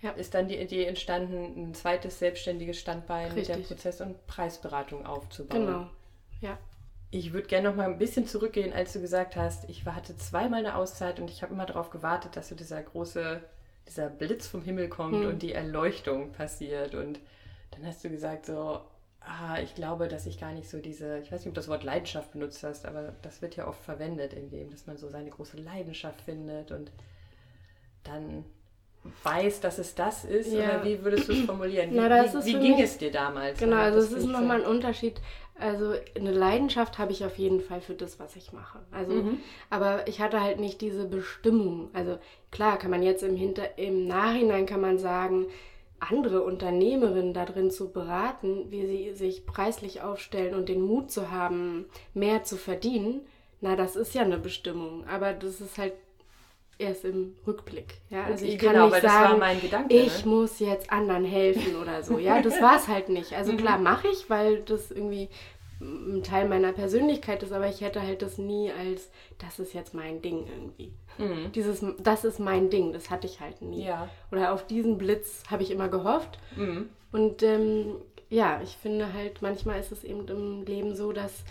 [0.00, 0.08] ja.
[0.12, 3.48] ist dann die Idee entstanden, ein zweites selbstständiges Standbein Richtig.
[3.56, 5.66] mit der Prozess- und Preisberatung aufzubauen.
[5.66, 5.86] Genau,
[6.40, 6.56] ja.
[7.10, 10.60] Ich würde gerne noch mal ein bisschen zurückgehen, als du gesagt hast, ich hatte zweimal
[10.60, 13.42] eine Auszeit und ich habe immer darauf gewartet, dass so dieser große,
[13.86, 15.28] dieser Blitz vom Himmel kommt hm.
[15.28, 16.94] und die Erleuchtung passiert.
[16.94, 17.20] Und
[17.72, 18.80] dann hast du gesagt so,
[19.26, 21.68] ah, ich glaube, dass ich gar nicht so diese, ich weiß nicht, ob du das
[21.68, 25.08] Wort Leidenschaft benutzt hast, aber das wird ja oft verwendet in dem, dass man so
[25.08, 26.90] seine große Leidenschaft findet und
[28.04, 28.44] dann
[29.24, 30.52] weiß, dass es das ist?
[30.52, 30.64] Ja.
[30.64, 31.90] Oder wie würdest du es formulieren?
[31.90, 33.58] Wie, Na, wie, wie ging mich, es dir damals?
[33.58, 35.20] Genau, also es ist nochmal ein Unterschied.
[35.58, 38.80] Also eine Leidenschaft habe ich auf jeden Fall für das, was ich mache.
[38.90, 39.38] Also, mhm.
[39.70, 41.90] aber ich hatte halt nicht diese Bestimmung.
[41.92, 42.18] Also
[42.50, 45.46] klar, kann man jetzt im, Hinter im Nachhinein kann man sagen,
[46.10, 51.86] andere Unternehmerinnen darin zu beraten, wie sie sich preislich aufstellen und den Mut zu haben,
[52.14, 53.22] mehr zu verdienen,
[53.60, 55.06] na, das ist ja eine Bestimmung.
[55.06, 55.92] Aber das ist halt
[56.78, 57.94] erst im Rückblick.
[58.10, 60.30] Ja, also ich kann genau, nicht sagen, Gedanke, ich ne?
[60.30, 62.18] muss jetzt anderen helfen oder so.
[62.18, 63.34] Ja, das war es halt nicht.
[63.34, 63.84] Also klar mhm.
[63.84, 65.28] mache ich, weil das irgendwie
[65.80, 69.94] ein Teil meiner Persönlichkeit ist, aber ich hätte halt das nie als, das ist jetzt
[69.94, 70.92] mein Ding irgendwie.
[71.18, 71.52] Mhm.
[71.52, 73.84] Dieses, das ist mein Ding, das hatte ich halt nie.
[73.84, 74.08] Ja.
[74.30, 76.38] Oder auf diesen Blitz habe ich immer gehofft.
[76.56, 76.88] Mhm.
[77.12, 77.96] Und ähm,
[78.30, 81.44] ja, ich finde halt, manchmal ist es eben im Leben so, dass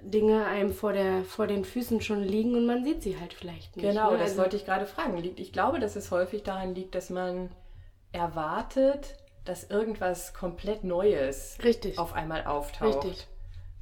[0.00, 3.76] Dinge einem vor, der, vor den Füßen schon liegen und man sieht sie halt vielleicht
[3.76, 3.86] nicht.
[3.86, 4.18] Genau, ne?
[4.18, 5.22] das also, wollte ich gerade fragen.
[5.36, 7.50] Ich glaube, dass es häufig daran liegt, dass man
[8.12, 11.98] erwartet, dass irgendwas komplett Neues Richtig.
[11.98, 13.04] auf einmal auftaucht.
[13.04, 13.26] Richtig.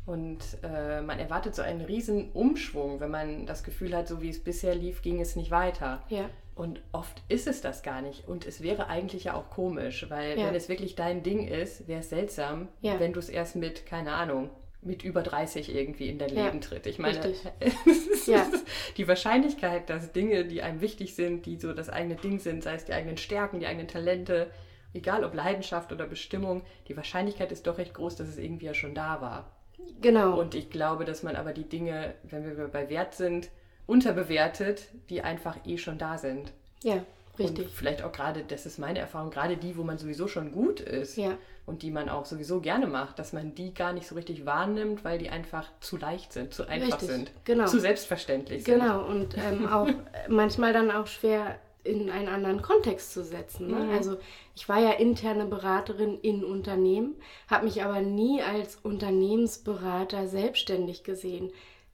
[0.04, 4.30] Und äh, man erwartet so einen riesen Umschwung, wenn man das Gefühl hat, so wie
[4.30, 6.02] es bisher lief, ging es nicht weiter.
[6.08, 6.28] Ja.
[6.54, 8.28] Und oft ist es das gar nicht.
[8.28, 10.46] Und es wäre eigentlich ja auch komisch, weil ja.
[10.46, 12.98] wenn es wirklich dein Ding ist, wäre es seltsam, ja.
[12.98, 14.50] wenn du es erst mit, keine Ahnung,
[14.82, 16.86] mit über 30 irgendwie in dein Leben tritt.
[16.86, 17.20] Ich meine,
[18.26, 18.46] ja.
[18.96, 22.74] die Wahrscheinlichkeit, dass Dinge, die einem wichtig sind, die so das eigene Ding sind, sei
[22.74, 24.50] es die eigenen Stärken, die eigenen Talente,
[24.92, 28.74] egal ob Leidenschaft oder Bestimmung, die Wahrscheinlichkeit ist doch recht groß, dass es irgendwie ja
[28.74, 29.52] schon da war.
[30.00, 30.38] Genau.
[30.38, 33.50] Und ich glaube, dass man aber die Dinge, wenn wir bei Wert sind,
[33.86, 36.52] unterbewertet, die einfach eh schon da sind.
[36.82, 37.04] Ja,
[37.38, 37.66] richtig.
[37.66, 40.80] Und vielleicht auch gerade, das ist meine Erfahrung, gerade die, wo man sowieso schon gut
[40.80, 41.16] ist.
[41.16, 44.44] Ja und die man auch sowieso gerne macht, dass man die gar nicht so richtig
[44.44, 47.66] wahrnimmt, weil die einfach zu leicht sind, zu einfach richtig, sind, genau.
[47.66, 48.80] zu selbstverständlich sind.
[48.80, 49.88] Genau, und ähm, auch
[50.28, 53.68] manchmal dann auch schwer in einen anderen Kontext zu setzen.
[53.68, 53.84] Ne?
[53.84, 53.90] Mhm.
[53.90, 54.16] Also
[54.54, 57.16] ich war ja interne Beraterin in Unternehmen,
[57.48, 61.52] habe mich aber nie als Unternehmensberater selbstständig gesehen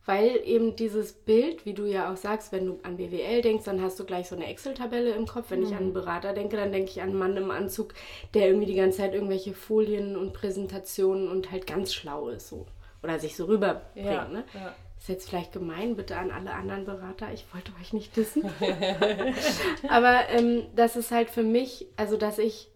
[0.08, 3.82] weil eben dieses Bild, wie du ja auch sagst, wenn du an BWL denkst, dann
[3.82, 5.50] hast du gleich so eine Excel-Tabelle im Kopf.
[5.50, 5.66] Wenn mhm.
[5.66, 7.92] ich an einen Berater denke, dann denke ich an einen Mann im Anzug,
[8.32, 12.64] der irgendwie die ganze Zeit irgendwelche Folien und Präsentationen und halt ganz schlau ist so.
[13.02, 14.06] Oder sich so rüberbringt.
[14.06, 14.44] Ja, ne?
[14.54, 14.74] ja.
[14.98, 17.32] Ist jetzt vielleicht gemein, bitte an alle anderen Berater.
[17.32, 18.42] Ich wollte euch nicht wissen.
[19.88, 22.68] Aber ähm, das ist halt für mich, also dass ich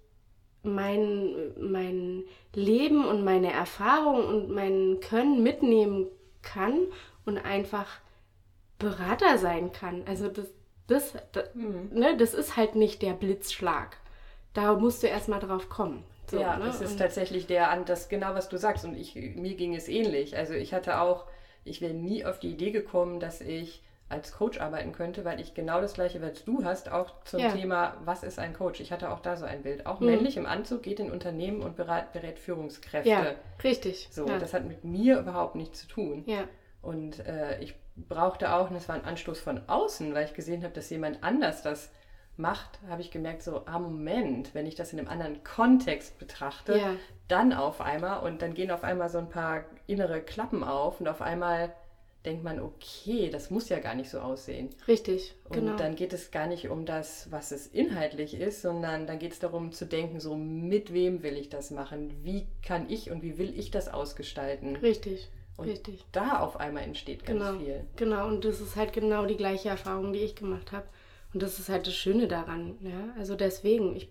[0.63, 6.07] mein, mein Leben und meine Erfahrung und mein Können mitnehmen
[6.43, 6.79] kann
[7.25, 7.87] und einfach
[8.79, 10.03] Berater sein kann.
[10.07, 10.47] Also das,
[10.87, 11.91] das, das, mhm.
[11.93, 13.97] ne, das ist halt nicht der Blitzschlag.
[14.55, 16.05] Da musst du erstmal drauf kommen.
[16.31, 16.67] So, ja, ne?
[16.67, 18.85] es ist und tatsächlich der, das genau was du sagst.
[18.85, 20.37] Und ich, mir ging es ähnlich.
[20.37, 21.27] Also ich hatte auch,
[21.65, 25.55] ich wäre nie auf die Idee gekommen, dass ich als Coach arbeiten könnte, weil ich
[25.55, 27.51] genau das gleiche, was du hast, auch zum ja.
[27.51, 28.81] Thema, was ist ein Coach?
[28.81, 29.87] Ich hatte auch da so ein Bild.
[29.87, 30.07] Auch mhm.
[30.07, 33.09] männlich im Anzug geht in Unternehmen und berät, berät Führungskräfte.
[33.09, 34.09] Ja, richtig.
[34.11, 34.39] So, ja.
[34.39, 36.25] das hat mit mir überhaupt nichts zu tun.
[36.27, 36.45] Ja.
[36.83, 40.63] Und äh, ich brauchte auch, und das war ein Anstoß von außen, weil ich gesehen
[40.63, 41.91] habe, dass jemand anders das
[42.37, 46.79] macht, habe ich gemerkt, so, ah, Moment, wenn ich das in einem anderen Kontext betrachte,
[46.79, 46.97] ja.
[47.29, 51.09] dann auf einmal und dann gehen auf einmal so ein paar innere Klappen auf und
[51.09, 51.75] auf einmal
[52.25, 54.71] denkt man, okay, das muss ja gar nicht so aussehen.
[54.87, 55.77] Richtig, und genau.
[55.77, 59.39] Dann geht es gar nicht um das, was es inhaltlich ist, sondern dann geht es
[59.41, 62.13] darum zu denken, so mit wem will ich das machen?
[62.23, 64.77] Wie kann ich und wie will ich das ausgestalten?
[64.77, 65.31] Richtig.
[65.57, 66.05] Und Richtig.
[66.13, 67.85] da auf einmal entsteht ganz genau, viel.
[67.97, 70.87] Genau, und das ist halt genau die gleiche Erfahrung, die ich gemacht habe.
[71.33, 72.77] Und das ist halt das Schöne daran.
[72.81, 73.15] Ja?
[73.19, 74.09] Also deswegen, ich,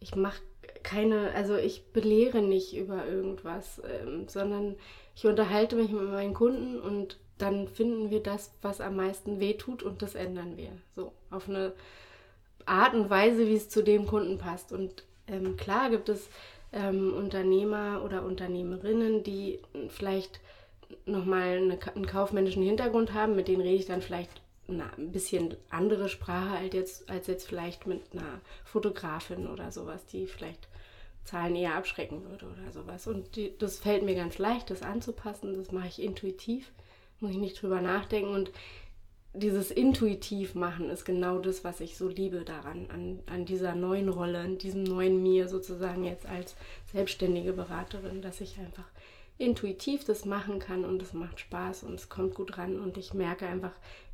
[0.00, 0.40] ich mache
[0.82, 4.76] keine, also ich belehre nicht über irgendwas, ähm, sondern
[5.14, 9.82] ich unterhalte mich mit meinen Kunden und dann finden wir das, was am meisten wehtut
[9.82, 10.70] und das ändern wir.
[10.94, 11.72] So, auf eine
[12.66, 14.72] Art und Weise, wie es zu dem Kunden passt.
[14.72, 16.28] Und ähm, klar gibt es
[16.72, 20.40] ähm, Unternehmer oder Unternehmerinnen, die vielleicht
[21.06, 24.41] nochmal eine, einen kaufmännischen Hintergrund haben, mit denen rede ich dann vielleicht
[24.72, 30.06] eine, ein bisschen andere Sprache als jetzt, als jetzt vielleicht mit einer Fotografin oder sowas,
[30.06, 30.68] die vielleicht
[31.24, 33.06] Zahlen eher abschrecken würde oder sowas.
[33.06, 35.54] Und die, das fällt mir ganz leicht, das anzupassen.
[35.54, 36.72] Das mache ich intuitiv,
[37.20, 38.34] muss ich nicht drüber nachdenken.
[38.34, 38.50] Und
[39.34, 44.08] dieses intuitiv machen ist genau das, was ich so liebe daran, an, an dieser neuen
[44.08, 46.54] Rolle, an diesem neuen mir sozusagen jetzt als
[46.92, 48.84] selbstständige Beraterin, dass ich einfach
[49.38, 53.14] intuitiv das machen kann und es macht Spaß und es kommt gut ran und ich
[53.14, 53.72] merke einfach,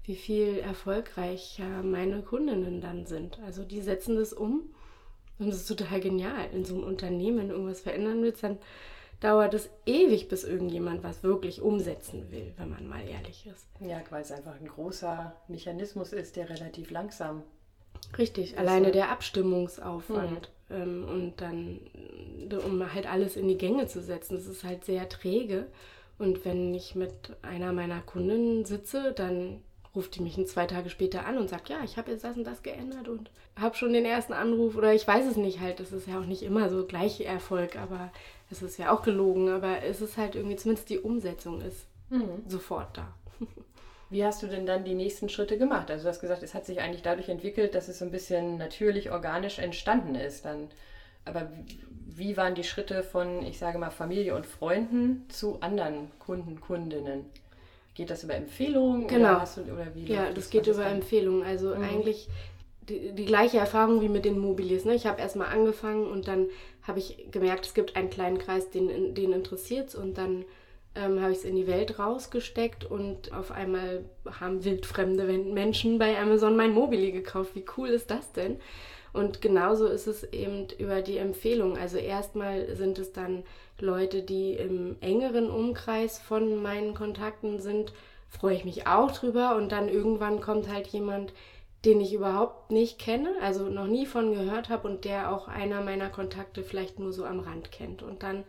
[0.09, 3.39] wie viel erfolgreicher meine Kundinnen dann sind.
[3.45, 4.63] Also die setzen das um
[5.39, 6.49] und es ist total genial.
[6.53, 8.57] In so einem Unternehmen, wenn du irgendwas verändern willst, dann
[9.21, 13.69] dauert es ewig, bis irgendjemand was wirklich umsetzen will, wenn man mal ehrlich ist.
[13.81, 17.43] Ja, weil es einfach ein großer Mechanismus ist, der relativ langsam.
[18.17, 18.59] Richtig, ist.
[18.59, 20.75] alleine der Abstimmungsaufwand mhm.
[20.75, 21.81] ähm, und dann,
[22.65, 25.67] um halt alles in die Gänge zu setzen, das ist halt sehr träge.
[26.19, 29.63] Und wenn ich mit einer meiner Kundinnen sitze, dann
[29.99, 32.45] ruft die mich zwei Tage später an und sagt, ja, ich habe jetzt das und
[32.45, 35.81] das geändert und habe schon den ersten Anruf oder ich weiß es nicht halt.
[35.81, 38.13] Das ist ja auch nicht immer so gleich Erfolg, aber
[38.49, 42.45] es ist ja auch gelogen, aber es ist halt irgendwie, zumindest die Umsetzung ist mhm.
[42.47, 43.13] sofort da.
[44.11, 45.91] Wie hast du denn dann die nächsten Schritte gemacht?
[45.91, 48.57] Also du hast gesagt, es hat sich eigentlich dadurch entwickelt, dass es so ein bisschen
[48.57, 50.45] natürlich, organisch entstanden ist.
[50.45, 50.69] Dann,
[51.25, 51.51] aber
[52.07, 57.27] wie waren die Schritte von, ich sage mal, Familie und Freunden zu anderen Kunden, Kundinnen?
[57.99, 59.09] Geht das über Empfehlungen?
[59.09, 59.43] Genau.
[59.57, 61.43] Du, ja, das, das geht über Empfehlungen.
[61.43, 61.83] Also mhm.
[61.83, 62.29] eigentlich
[62.89, 64.85] die, die, gleiche Erfahrung wie mit den Mobilis.
[64.85, 64.95] Ne?
[64.95, 66.47] Ich habe erstmal angefangen und dann
[66.85, 70.45] habe ich gemerkt, es gibt einen kleinen Kreis, den, den interessiert es und dann
[70.95, 76.17] ähm, habe ich es in die Welt rausgesteckt und auf einmal haben wildfremde Menschen bei
[76.21, 77.57] Amazon mein Mobili gekauft.
[77.57, 78.61] Wie cool ist das denn?
[79.13, 81.77] Und genauso ist es eben über die Empfehlung.
[81.77, 83.45] Also erstmal sind es dann
[83.81, 87.93] Leute, die im engeren Umkreis von meinen Kontakten sind,
[88.29, 89.57] freue ich mich auch drüber.
[89.57, 91.33] Und dann irgendwann kommt halt jemand,
[91.85, 95.81] den ich überhaupt nicht kenne, also noch nie von gehört habe und der auch einer
[95.81, 98.03] meiner Kontakte vielleicht nur so am Rand kennt.
[98.03, 98.45] Und dann,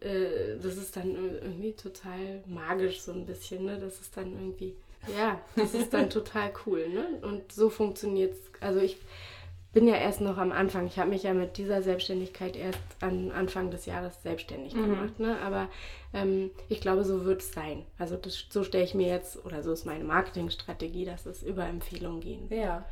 [0.00, 3.78] äh, das ist dann irgendwie total magisch so ein bisschen, ne?
[3.78, 4.76] Das ist dann irgendwie,
[5.16, 7.18] ja, das ist dann total cool, ne?
[7.22, 8.62] Und so funktioniert es.
[8.62, 8.98] Also ich
[9.74, 10.86] bin ja erst noch am Anfang.
[10.86, 14.82] Ich habe mich ja mit dieser Selbstständigkeit erst an Anfang des Jahres selbstständig mhm.
[14.82, 15.20] gemacht.
[15.20, 15.36] Ne?
[15.40, 15.68] Aber
[16.14, 17.84] ähm, ich glaube, so wird es sein.
[17.98, 21.66] Also das, so stelle ich mir jetzt, oder so ist meine Marketingstrategie, dass es über
[21.66, 22.48] Empfehlungen gehen.
[22.50, 22.84] Ja.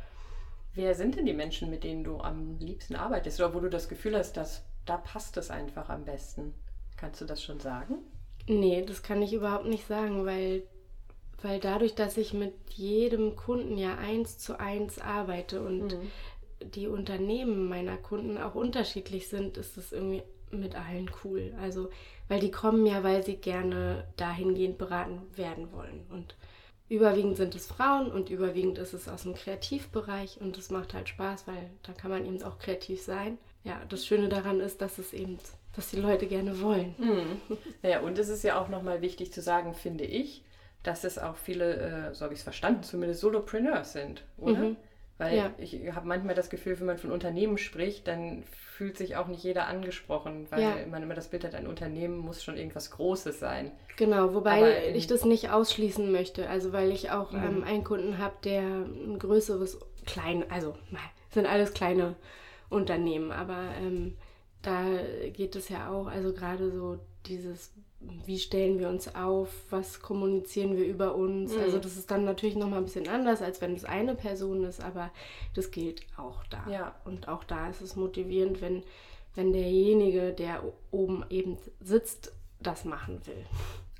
[0.75, 3.39] Wer sind denn die Menschen, mit denen du am liebsten arbeitest?
[3.39, 6.53] Oder wo du das Gefühl hast, dass da passt es einfach am besten?
[6.97, 7.99] Kannst du das schon sagen?
[8.47, 10.63] Nee, das kann ich überhaupt nicht sagen, weil
[11.41, 16.09] weil dadurch, dass ich mit jedem Kunden ja eins zu eins arbeite und mhm
[16.65, 21.53] die Unternehmen meiner Kunden auch unterschiedlich sind, ist es irgendwie mit allen cool.
[21.59, 21.89] Also,
[22.27, 26.05] weil die kommen ja, weil sie gerne dahingehend beraten werden wollen.
[26.09, 26.35] Und
[26.89, 31.09] überwiegend sind es Frauen und überwiegend ist es aus dem Kreativbereich und es macht halt
[31.09, 33.37] Spaß, weil da kann man eben auch kreativ sein.
[33.63, 35.39] Ja, das Schöne daran ist, dass es eben,
[35.75, 36.95] dass die Leute gerne wollen.
[36.97, 37.57] Mhm.
[37.81, 40.43] Ja, und es ist ja auch nochmal wichtig zu sagen, finde ich,
[40.83, 44.59] dass es auch viele, äh, so habe ich es verstanden, zumindest Solopreneurs sind, oder?
[44.59, 44.77] Mhm.
[45.17, 45.53] Weil ja.
[45.57, 49.43] ich habe manchmal das Gefühl, wenn man von Unternehmen spricht, dann fühlt sich auch nicht
[49.43, 50.75] jeder angesprochen, weil ja.
[50.89, 53.71] man immer das Bild hat, ein Unternehmen muss schon irgendwas Großes sein.
[53.95, 56.49] Genau, wobei ich das nicht ausschließen möchte.
[56.49, 57.43] Also weil ich auch mhm.
[57.43, 60.75] ähm, einen Kunden habe, der ein größeres, klein, also
[61.29, 62.15] sind alles kleine
[62.69, 64.17] Unternehmen, aber ähm,
[64.63, 64.83] da
[65.31, 67.71] geht es ja auch, also gerade so dieses
[68.25, 71.53] wie stellen wir uns auf, was kommunizieren wir über uns.
[71.55, 71.61] Mhm.
[71.61, 74.81] Also das ist dann natürlich nochmal ein bisschen anders, als wenn es eine Person ist,
[74.81, 75.11] aber
[75.53, 76.63] das gilt auch da.
[76.69, 76.95] Ja.
[77.05, 78.83] Und auch da ist es motivierend, wenn,
[79.35, 83.45] wenn derjenige, der oben eben sitzt, das machen will.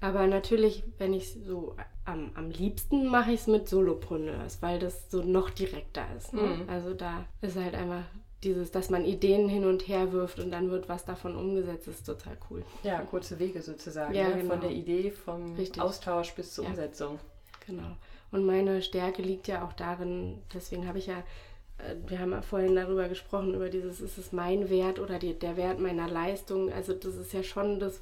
[0.02, 5.10] Aber natürlich, wenn ich so am, am liebsten mache ich es mit Solopreneurs, weil das
[5.10, 6.34] so noch direkter ist.
[6.34, 6.42] Ne?
[6.42, 6.70] Mhm.
[6.70, 8.04] Also da ist halt einfach
[8.44, 12.06] dieses, dass man Ideen hin und her wirft und dann wird was davon umgesetzt, ist
[12.06, 12.64] total cool.
[12.84, 14.14] Ja, kurze Wege sozusagen.
[14.14, 14.38] Ja, ne?
[14.38, 14.50] genau.
[14.52, 15.82] Von der Idee, vom Richtig.
[15.82, 16.72] Austausch bis zur ja.
[16.72, 17.20] Umsetzung.
[17.66, 17.96] Genau.
[18.32, 21.20] Und meine Stärke liegt ja auch darin, deswegen habe ich ja,
[21.78, 25.38] äh, wir haben ja vorhin darüber gesprochen, über dieses, ist es mein Wert oder die,
[25.38, 26.72] der Wert meiner Leistung.
[26.72, 28.02] Also das ist ja schon das,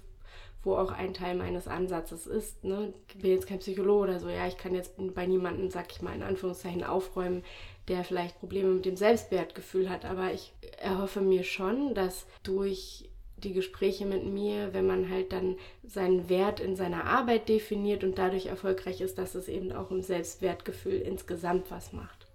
[0.64, 2.64] wo auch ein Teil meines Ansatzes ist.
[2.64, 2.94] Ne?
[3.10, 6.02] Ich bin jetzt kein Psychologe oder so, ja, ich kann jetzt bei niemandem, sag ich
[6.02, 7.44] mal, in Anführungszeichen aufräumen,
[7.92, 10.06] der vielleicht Probleme mit dem Selbstwertgefühl hat.
[10.06, 15.58] Aber ich erhoffe mir schon, dass durch die Gespräche mit mir, wenn man halt dann
[15.84, 20.02] seinen Wert in seiner Arbeit definiert und dadurch erfolgreich ist, dass es eben auch im
[20.02, 22.28] Selbstwertgefühl insgesamt was macht.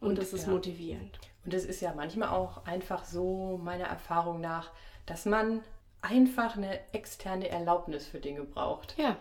[0.00, 0.52] Und, und das ist ja.
[0.52, 1.18] motivierend.
[1.44, 4.70] Und es ist ja manchmal auch einfach so, meiner Erfahrung nach,
[5.04, 5.60] dass man
[6.02, 8.98] einfach eine externe Erlaubnis für Dinge braucht.
[8.98, 9.16] Ja.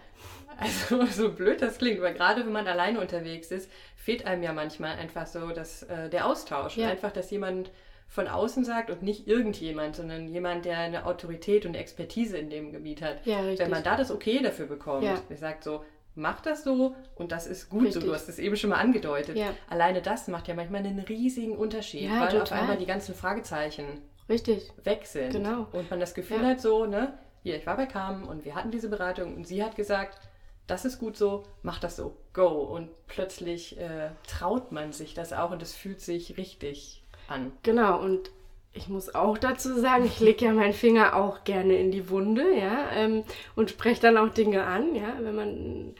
[0.57, 4.51] Also so blöd das klingt, weil gerade wenn man alleine unterwegs ist, fehlt einem ja
[4.51, 6.77] manchmal einfach so das, äh, der Austausch.
[6.77, 6.89] Ja.
[6.89, 7.71] Einfach, dass jemand
[8.07, 12.71] von außen sagt und nicht irgendjemand, sondern jemand, der eine Autorität und Expertise in dem
[12.73, 13.25] Gebiet hat.
[13.25, 13.59] Ja, richtig.
[13.59, 15.21] Wenn man da das Okay dafür bekommt, ja.
[15.29, 18.01] der sagt so, mach das so und das ist gut richtig.
[18.01, 18.07] so.
[18.09, 19.37] Du hast es eben schon mal angedeutet.
[19.37, 19.53] Ja.
[19.69, 22.41] Alleine das macht ja manchmal einen riesigen Unterschied, ja, weil total.
[22.41, 24.71] auf einmal die ganzen Fragezeichen Richtig.
[24.83, 25.31] weg sind.
[25.31, 25.67] Genau.
[25.71, 26.49] Und man das Gefühl ja.
[26.49, 27.13] hat so, ne,
[27.43, 30.19] hier, ich war bei Carmen und wir hatten diese Beratung und sie hat gesagt,
[30.67, 32.47] das ist gut so, mach das so, go.
[32.47, 37.51] Und plötzlich äh, traut man sich das auch und es fühlt sich richtig an.
[37.63, 38.31] Genau, und
[38.73, 42.57] ich muss auch dazu sagen, ich lege ja meinen Finger auch gerne in die Wunde,
[42.57, 43.23] ja, ähm,
[43.55, 45.95] und spreche dann auch Dinge an, ja, wenn man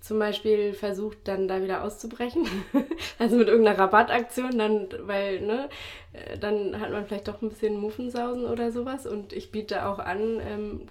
[0.00, 2.46] zum Beispiel versucht, dann da wieder auszubrechen.
[3.18, 5.68] also mit irgendeiner Rabattaktion, dann, weil, ne,
[6.12, 9.06] äh, dann hat man vielleicht doch ein bisschen Muffensausen oder sowas.
[9.06, 10.82] Und ich biete auch an, ähm,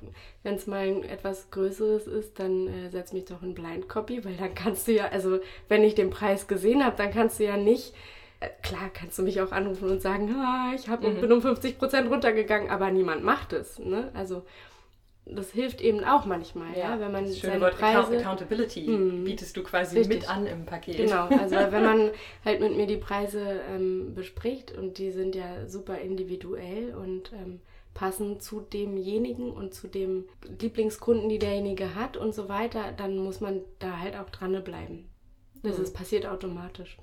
[0.44, 4.24] wenn es mal ein etwas Größeres ist, dann äh, setz mich doch in Blind Copy,
[4.24, 7.46] weil dann kannst du ja, also wenn ich den Preis gesehen habe, dann kannst du
[7.46, 7.94] ja nicht
[8.40, 11.22] äh, klar kannst du mich auch anrufen und sagen, ah, ich hab, mhm.
[11.22, 13.80] bin um 50 Prozent runtergegangen, aber niemand macht es.
[13.80, 14.12] Ne?
[14.14, 14.44] Also
[15.30, 18.18] das hilft eben auch manchmal, ja, ja wenn man das seine Wort Preise...
[18.18, 20.22] Accountability mm, bietest du quasi richtig.
[20.22, 20.98] mit an im Paket.
[20.98, 22.12] Genau, also wenn man
[22.46, 27.60] halt mit mir die Preise ähm, bespricht und die sind ja super individuell und ähm,
[27.94, 30.26] passen zu demjenigen und zu dem
[30.60, 35.10] Lieblingskunden, die derjenige hat und so weiter, dann muss man da halt auch dranbleiben.
[35.64, 35.82] Das mm.
[35.82, 36.98] ist passiert automatisch.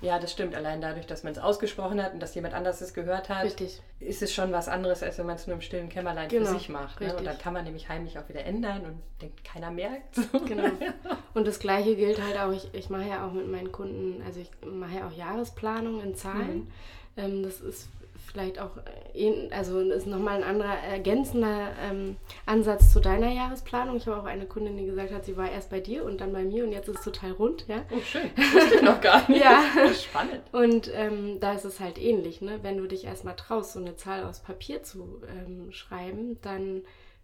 [0.00, 0.54] Ja, das stimmt.
[0.54, 3.80] Allein dadurch, dass man es ausgesprochen hat und dass jemand anders es gehört hat, richtig.
[3.98, 6.58] ist es schon was anderes, als wenn man es nur im stillen Kämmerlein genau, für
[6.58, 7.00] sich macht.
[7.00, 7.16] Ne?
[7.16, 10.16] Und dann kann man nämlich heimlich auch wieder ändern und denkt, keiner merkt.
[10.46, 10.64] Genau.
[11.34, 14.40] Und das Gleiche gilt halt auch, ich, ich mache ja auch mit meinen Kunden, also
[14.40, 16.58] ich mache ja auch Jahresplanung in Zahlen.
[16.58, 16.68] Mhm.
[17.16, 17.88] Ähm, das ist
[18.26, 18.76] vielleicht auch,
[19.14, 23.96] äh, also ist nochmal ein anderer ergänzender ähm, Ansatz zu deiner Jahresplanung.
[23.96, 26.32] Ich habe auch eine Kundin, die gesagt hat, sie war erst bei dir und dann
[26.32, 27.66] bei mir und jetzt ist es total rund.
[27.68, 27.84] Ja?
[27.90, 28.30] Oh, schön.
[28.36, 29.40] Das wusste ich noch gar nicht.
[29.44, 29.62] ja.
[29.94, 30.42] Spannend.
[30.52, 32.40] Und ähm, da ist es halt ähnlich.
[32.40, 32.58] Ne?
[32.62, 36.82] Wenn du dich erstmal traust, so eine Zahl aus Papier zu ähm, schreiben, dann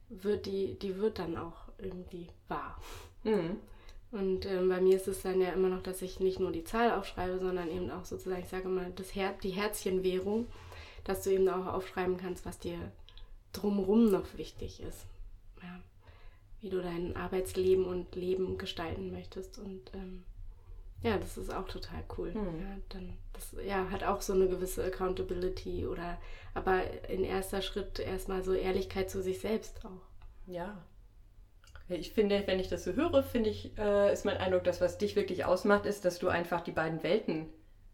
[0.09, 2.79] wird die, die wird dann auch irgendwie wahr.
[3.25, 3.59] Mhm.
[4.13, 6.65] Und ähm, bei mir ist es dann ja immer noch, dass ich nicht nur die
[6.65, 10.49] Zahl aufschreibe, sondern eben auch sozusagen, ich sage mal, das Her die Herzchenwährung
[11.05, 12.79] dass du eben auch aufschreiben kannst, was dir
[13.53, 15.07] drumherum noch wichtig ist.
[15.63, 15.81] Ja.
[16.61, 19.59] Wie du dein Arbeitsleben und Leben gestalten möchtest.
[19.59, 20.25] Und ähm,
[21.03, 22.33] ja, das ist auch total cool.
[22.33, 22.61] Hm.
[22.61, 26.19] Ja, dann, das ja, hat auch so eine gewisse Accountability oder
[26.55, 30.03] aber in erster Schritt erstmal so Ehrlichkeit zu sich selbst auch.
[30.47, 30.85] Ja.
[31.89, 34.99] Ich finde, wenn ich das so höre, finde ich, äh, ist mein Eindruck, dass was
[34.99, 37.49] dich wirklich ausmacht, ist, dass du einfach die beiden Welten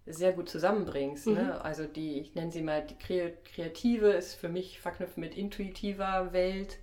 [0.09, 1.27] sehr gut zusammenbringst.
[1.29, 1.33] Ne?
[1.33, 1.47] Mhm.
[1.49, 1.65] Ne?
[1.65, 6.79] Also die, ich nenne sie mal, die Kreative ist für mich verknüpft mit intuitiver Welt,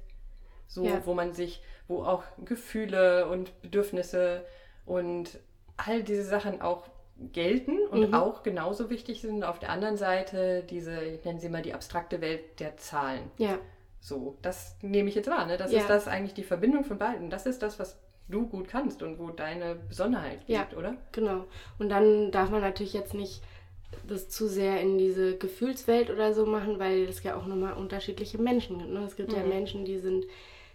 [0.67, 1.01] so ja.
[1.05, 4.45] wo man sich, wo auch Gefühle und Bedürfnisse
[4.85, 5.39] und
[5.77, 8.13] all diese Sachen auch gelten und mhm.
[8.13, 9.43] auch genauso wichtig sind.
[9.43, 13.31] Auf der anderen Seite diese, ich nenne sie mal die abstrakte Welt der Zahlen.
[13.38, 13.57] Ja.
[13.99, 15.45] So, das nehme ich jetzt wahr.
[15.45, 15.57] Ne?
[15.57, 15.79] Das ja.
[15.79, 17.29] ist das eigentlich die Verbindung von beiden.
[17.29, 20.97] Das ist das, was du gut kannst und wo deine Besonderheit liegt, ja, oder?
[21.11, 21.45] Genau.
[21.77, 23.41] Und dann darf man natürlich jetzt nicht
[24.07, 28.38] das zu sehr in diese Gefühlswelt oder so machen, weil es ja auch nochmal unterschiedliche
[28.38, 28.91] Menschen gibt.
[28.91, 29.03] Ne?
[29.05, 29.38] Es gibt mhm.
[29.38, 30.25] ja Menschen, die sind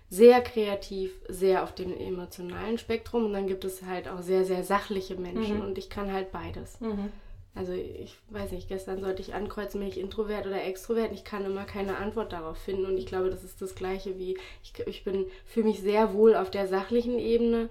[0.09, 4.65] sehr kreativ, sehr auf dem emotionalen Spektrum und dann gibt es halt auch sehr, sehr
[4.65, 5.63] sachliche Menschen mhm.
[5.63, 6.81] und ich kann halt beides.
[6.81, 7.13] Mhm.
[7.55, 11.13] Also ich weiß nicht, gestern sollte ich ankreuzen, bin ich introvert oder extrovert.
[11.13, 14.39] Ich kann immer keine Antwort darauf finden und ich glaube, das ist das gleiche wie
[14.63, 17.69] ich, ich bin fühle mich sehr wohl auf der sachlichen Ebene,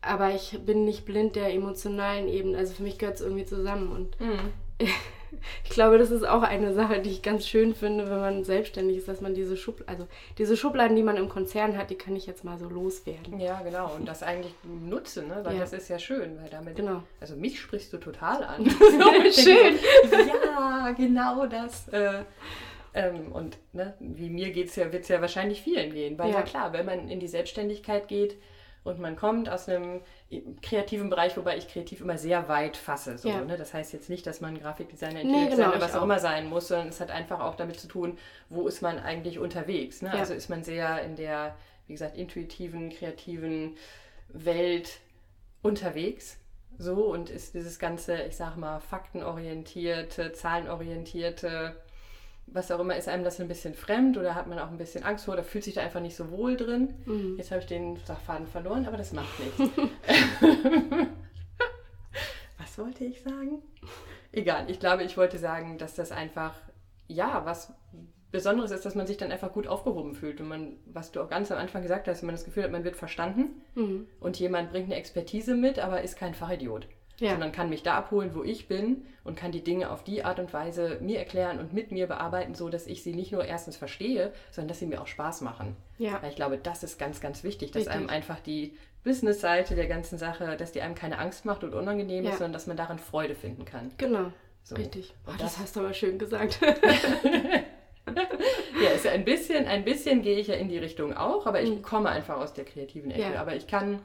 [0.00, 2.56] aber ich bin nicht blind der emotionalen Ebene.
[2.56, 4.52] Also für mich gehört es irgendwie zusammen und mhm.
[5.64, 8.98] ich glaube, das ist auch eine Sache, die ich ganz schön finde, wenn man selbstständig
[8.98, 10.08] ist, dass man diese Schubladen, also
[10.38, 13.40] diese Schubladen, die man im Konzern hat, die kann ich jetzt mal so loswerden.
[13.40, 13.92] Ja, genau.
[13.94, 15.40] Und das eigentlich nutze, ne?
[15.42, 15.60] weil ja.
[15.60, 17.02] das ist ja schön, weil damit, genau.
[17.20, 18.64] also mich sprichst du total an.
[18.68, 19.78] so schön.
[20.10, 21.88] ja, genau das.
[21.88, 22.24] Äh,
[22.94, 26.36] ähm, und ne, wie mir geht's ja, wird es ja wahrscheinlich vielen gehen, weil ja.
[26.36, 28.36] ja klar, wenn man in die Selbstständigkeit geht,
[28.84, 30.02] und man kommt aus einem
[30.60, 33.16] kreativen Bereich, wobei ich kreativ immer sehr weit fasse.
[33.16, 33.40] So, ja.
[33.40, 33.56] ne?
[33.56, 36.88] Das heißt jetzt nicht, dass man Grafikdesigner, nee, genau, was auch immer sein muss, sondern
[36.88, 38.18] es hat einfach auch damit zu tun,
[38.50, 40.02] wo ist man eigentlich unterwegs.
[40.02, 40.10] Ne?
[40.12, 40.20] Ja.
[40.20, 41.56] Also ist man sehr in der,
[41.86, 43.76] wie gesagt, intuitiven, kreativen
[44.28, 45.00] Welt
[45.62, 46.36] unterwegs.
[46.76, 51.76] So und ist dieses ganze, ich sag mal, faktenorientierte, zahlenorientierte
[52.46, 55.02] was auch immer, ist einem das ein bisschen fremd oder hat man auch ein bisschen
[55.04, 56.94] Angst vor oder fühlt sich da einfach nicht so wohl drin.
[57.04, 57.36] Mhm.
[57.36, 59.58] Jetzt habe ich den Sachfaden verloren, aber das macht nichts.
[62.58, 63.62] was wollte ich sagen?
[64.32, 66.54] Egal, ich glaube, ich wollte sagen, dass das einfach,
[67.08, 67.72] ja, was
[68.34, 70.40] Besonderes ist, dass man sich dann einfach gut aufgehoben fühlt.
[70.40, 72.72] Und man, was du auch ganz am Anfang gesagt hast, wenn man das Gefühl hat,
[72.72, 74.08] man wird verstanden mhm.
[74.18, 76.88] und jemand bringt eine Expertise mit, aber ist kein Fachidiot.
[77.18, 77.30] Ja.
[77.30, 80.40] Sondern kann mich da abholen, wo ich bin und kann die Dinge auf die Art
[80.40, 83.76] und Weise mir erklären und mit mir bearbeiten, so dass ich sie nicht nur erstens
[83.76, 85.76] verstehe, sondern dass sie mir auch Spaß machen.
[85.98, 86.20] Ja.
[86.20, 87.94] Weil ich glaube, das ist ganz, ganz wichtig, dass Richtig.
[87.94, 92.24] einem einfach die Business-Seite der ganzen Sache, dass die einem keine Angst macht und unangenehm
[92.24, 92.30] ja.
[92.30, 93.92] ist, sondern dass man daran Freude finden kann.
[93.98, 94.32] Genau.
[94.64, 94.74] So.
[94.76, 95.14] Richtig.
[95.26, 96.58] Oh, das, das hast du aber schön gesagt.
[98.82, 101.60] ja, ist ja ein bisschen, ein bisschen gehe ich ja in die Richtung auch, aber
[101.60, 101.82] ich mhm.
[101.82, 103.34] komme einfach aus der kreativen Ecke.
[103.34, 103.40] Ja.
[103.40, 104.00] Aber ich kann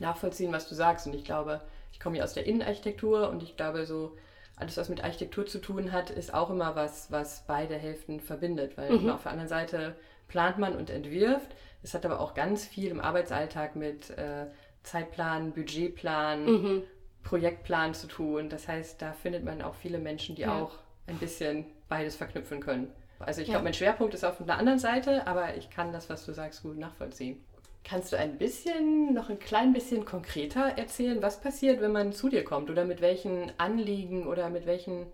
[0.00, 1.06] nachvollziehen, was du sagst.
[1.06, 1.60] Und ich glaube,
[1.92, 4.16] ich komme ja aus der Innenarchitektur und ich glaube, so
[4.56, 8.76] alles, was mit Architektur zu tun hat, ist auch immer was, was beide Hälften verbindet.
[8.76, 9.10] Weil mhm.
[9.10, 11.54] auf der anderen Seite plant man und entwirft.
[11.82, 14.46] Es hat aber auch ganz viel im Arbeitsalltag mit äh,
[14.82, 16.82] Zeitplan, Budgetplan, mhm.
[17.22, 18.48] Projektplan zu tun.
[18.48, 20.60] Das heißt, da findet man auch viele Menschen, die ja.
[20.60, 22.92] auch ein bisschen beides verknüpfen können.
[23.18, 23.54] Also ich ja.
[23.54, 26.62] glaube, mein Schwerpunkt ist auf einer anderen Seite, aber ich kann das, was du sagst,
[26.62, 27.44] gut nachvollziehen.
[27.88, 32.28] Kannst du ein bisschen, noch ein klein bisschen konkreter erzählen, was passiert, wenn man zu
[32.28, 35.06] dir kommt oder mit welchen Anliegen oder mit, welchen,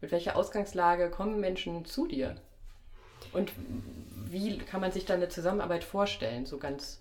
[0.00, 2.34] mit welcher Ausgangslage kommen Menschen zu dir?
[3.32, 3.52] Und
[4.28, 7.00] wie kann man sich da eine Zusammenarbeit vorstellen, so ganz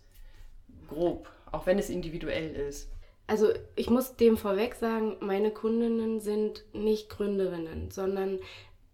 [0.87, 2.89] grob, auch wenn es individuell ist?
[3.25, 8.39] Also ich muss dem vorweg sagen, meine Kundinnen sind nicht Gründerinnen, sondern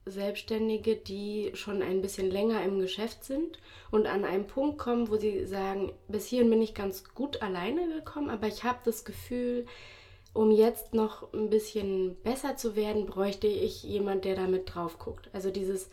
[0.05, 3.59] Selbstständige, die schon ein bisschen länger im Geschäft sind
[3.91, 7.87] und an einen Punkt kommen, wo sie sagen, bis hierhin bin ich ganz gut alleine
[7.87, 9.65] gekommen, aber ich habe das Gefühl,
[10.33, 14.97] um jetzt noch ein bisschen besser zu werden, bräuchte ich jemand, der da mit drauf
[14.99, 15.29] guckt.
[15.31, 15.89] Also dieses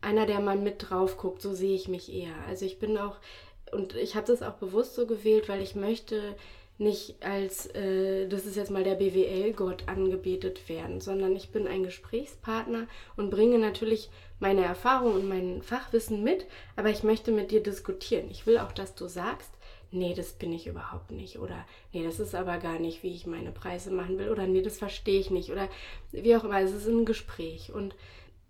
[0.00, 2.34] einer, der mal mit drauf guckt, so sehe ich mich eher.
[2.48, 3.16] Also ich bin auch
[3.70, 6.34] und ich habe das auch bewusst so gewählt, weil ich möchte
[6.82, 11.82] nicht als, äh, das ist jetzt mal der BWL-Gott angebetet werden, sondern ich bin ein
[11.82, 14.10] Gesprächspartner und bringe natürlich
[14.40, 18.28] meine Erfahrung und mein Fachwissen mit, aber ich möchte mit dir diskutieren.
[18.30, 19.50] Ich will auch, dass du sagst,
[19.92, 23.26] nee, das bin ich überhaupt nicht oder nee, das ist aber gar nicht, wie ich
[23.26, 25.68] meine Preise machen will oder nee, das verstehe ich nicht oder
[26.10, 26.60] wie auch immer.
[26.60, 27.94] Es ist ein Gespräch und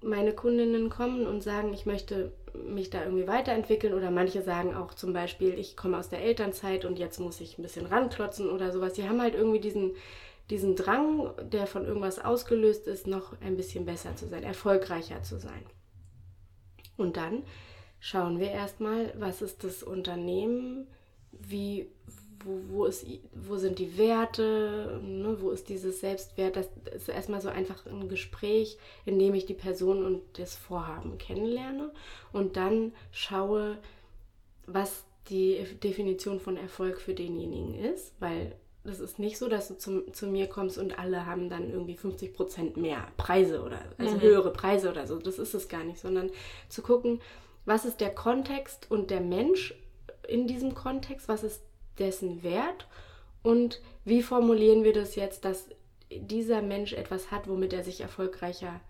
[0.02, 4.94] meine Kundinnen kommen und sagen, ich möchte mich da irgendwie weiterentwickeln oder manche sagen auch
[4.94, 8.72] zum Beispiel, ich komme aus der Elternzeit und jetzt muss ich ein bisschen ranklotzen oder
[8.72, 8.94] sowas.
[8.94, 9.92] Die haben halt irgendwie diesen,
[10.50, 15.38] diesen Drang, der von irgendwas ausgelöst ist, noch ein bisschen besser zu sein, erfolgreicher zu
[15.38, 15.64] sein.
[16.96, 17.44] Und dann
[18.00, 20.86] schauen wir erstmal, was ist das Unternehmen,
[21.30, 21.90] wie,
[22.44, 26.56] wo, wo, ist, wo sind die Werte, ne, wo ist dieses Selbstwert.
[26.56, 31.18] Das ist erstmal so einfach ein Gespräch, in dem ich die Person und das Vorhaben
[31.18, 31.90] kennenlerne
[32.32, 33.78] und dann schaue,
[34.66, 39.78] was die Definition von Erfolg für denjenigen ist, weil das ist nicht so, dass du
[39.78, 44.16] zum, zu mir kommst und alle haben dann irgendwie 50 Prozent mehr Preise oder also
[44.16, 44.20] mhm.
[44.20, 45.18] höhere Preise oder so.
[45.18, 46.30] Das ist es gar nicht, sondern
[46.68, 47.20] zu gucken,
[47.64, 49.74] was ist der Kontext und der Mensch
[50.26, 51.62] in diesem Kontext, was ist
[51.98, 52.86] dessen Wert
[53.42, 55.68] und wie formulieren wir das jetzt, dass
[56.10, 58.80] dieser Mensch etwas hat, womit er sich erfolgreicher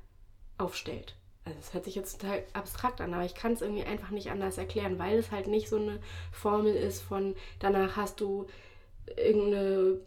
[0.59, 1.16] aufstellt.
[1.44, 4.30] Also es hört sich jetzt total abstrakt an, aber ich kann es irgendwie einfach nicht
[4.30, 5.98] anders erklären, weil es halt nicht so eine
[6.30, 8.46] Formel ist von danach hast du
[9.16, 9.98] irgendeine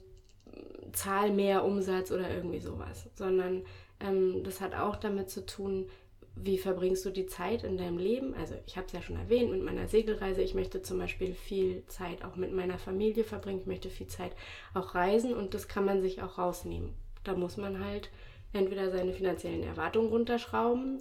[0.94, 3.66] Zahl mehr Umsatz oder irgendwie sowas, sondern
[4.00, 5.90] ähm, das hat auch damit zu tun,
[6.36, 8.34] wie verbringst du die Zeit in deinem Leben?
[8.36, 10.42] Also ich habe es ja schon erwähnt mit meiner Segelreise.
[10.42, 13.62] Ich möchte zum Beispiel viel Zeit auch mit meiner Familie verbringen.
[13.62, 14.34] Ich möchte viel Zeit
[14.74, 16.94] auch reisen und das kann man sich auch rausnehmen.
[17.24, 18.10] Da muss man halt
[18.52, 21.00] entweder seine finanziellen Erwartungen runterschrauben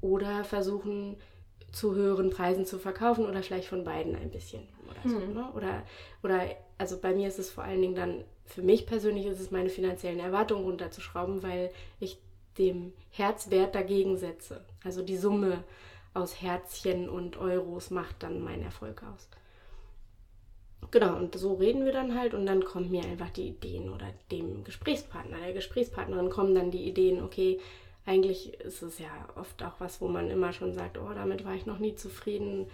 [0.00, 1.16] oder versuchen
[1.72, 5.20] zu höheren Preisen zu verkaufen oder vielleicht von beiden ein bisschen oder so.
[5.20, 5.34] Hm.
[5.34, 5.52] Ne?
[5.54, 5.82] Oder,
[6.22, 6.42] oder
[6.78, 9.68] also bei mir ist es vor allen Dingen dann, für mich persönlich ist es meine
[9.68, 11.70] finanziellen Erwartungen runterzuschrauben, weil
[12.00, 12.18] ich
[12.58, 14.64] dem Herzwert dagegen setze.
[14.84, 15.64] Also die Summe
[16.14, 19.28] aus Herzchen und Euros macht dann meinen Erfolg aus.
[20.90, 24.06] Genau, und so reden wir dann halt und dann kommen mir einfach die Ideen oder
[24.30, 27.60] dem Gesprächspartner, der Gesprächspartnerin kommen dann die Ideen, okay,
[28.06, 31.54] eigentlich ist es ja oft auch was, wo man immer schon sagt, oh, damit war
[31.54, 32.66] ich noch nie zufrieden.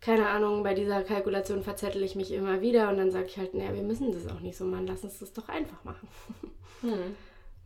[0.00, 3.54] Keine Ahnung, bei dieser Kalkulation verzettel ich mich immer wieder und dann sage ich halt,
[3.54, 6.08] naja, wir müssen das auch nicht so machen, lass uns das doch einfach machen.
[6.80, 7.14] Hm.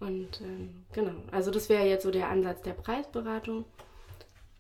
[0.01, 3.65] Und ähm, genau, also das wäre jetzt so der Ansatz der Preisberatung.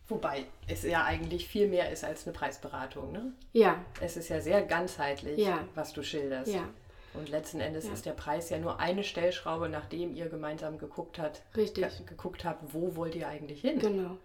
[0.09, 3.32] Wobei es ja eigentlich viel mehr ist als eine Preisberatung, ne?
[3.53, 3.84] Ja.
[4.01, 5.68] Es ist ja sehr ganzheitlich, ja.
[5.74, 6.53] was du schilderst.
[6.53, 6.66] Ja.
[7.14, 7.93] Und letzten Endes ja.
[7.93, 12.07] ist der Preis ja nur eine Stellschraube, nachdem ihr gemeinsam geguckt habt, Richtig.
[12.07, 13.78] geguckt habt, wo wollt ihr eigentlich hin?
[13.78, 14.18] Genau.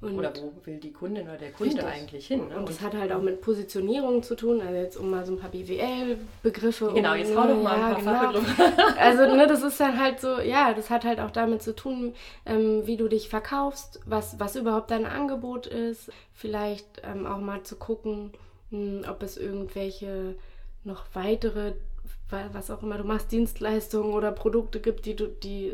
[0.00, 1.92] Und oder wo will die Kundin oder der Kunde richtig.
[1.92, 2.48] eigentlich hin?
[2.48, 2.56] Ne?
[2.56, 5.38] Und das hat halt auch mit Positionierung zu tun, also jetzt um mal so ein
[5.38, 6.92] paar BWL-Begriffe.
[6.94, 8.44] Genau, jetzt hau doch mal ja, ein paar genau.
[8.98, 12.14] Also ne, das ist dann halt so, ja, das hat halt auch damit zu tun,
[12.46, 16.10] ähm, wie du dich verkaufst, was, was überhaupt dein Angebot ist.
[16.32, 18.32] Vielleicht ähm, auch mal zu gucken,
[18.70, 20.34] mh, hm, ob es irgendwelche
[20.82, 21.74] noch weitere
[22.52, 25.72] was auch immer du machst, Dienstleistungen oder Produkte gibt, die du, die,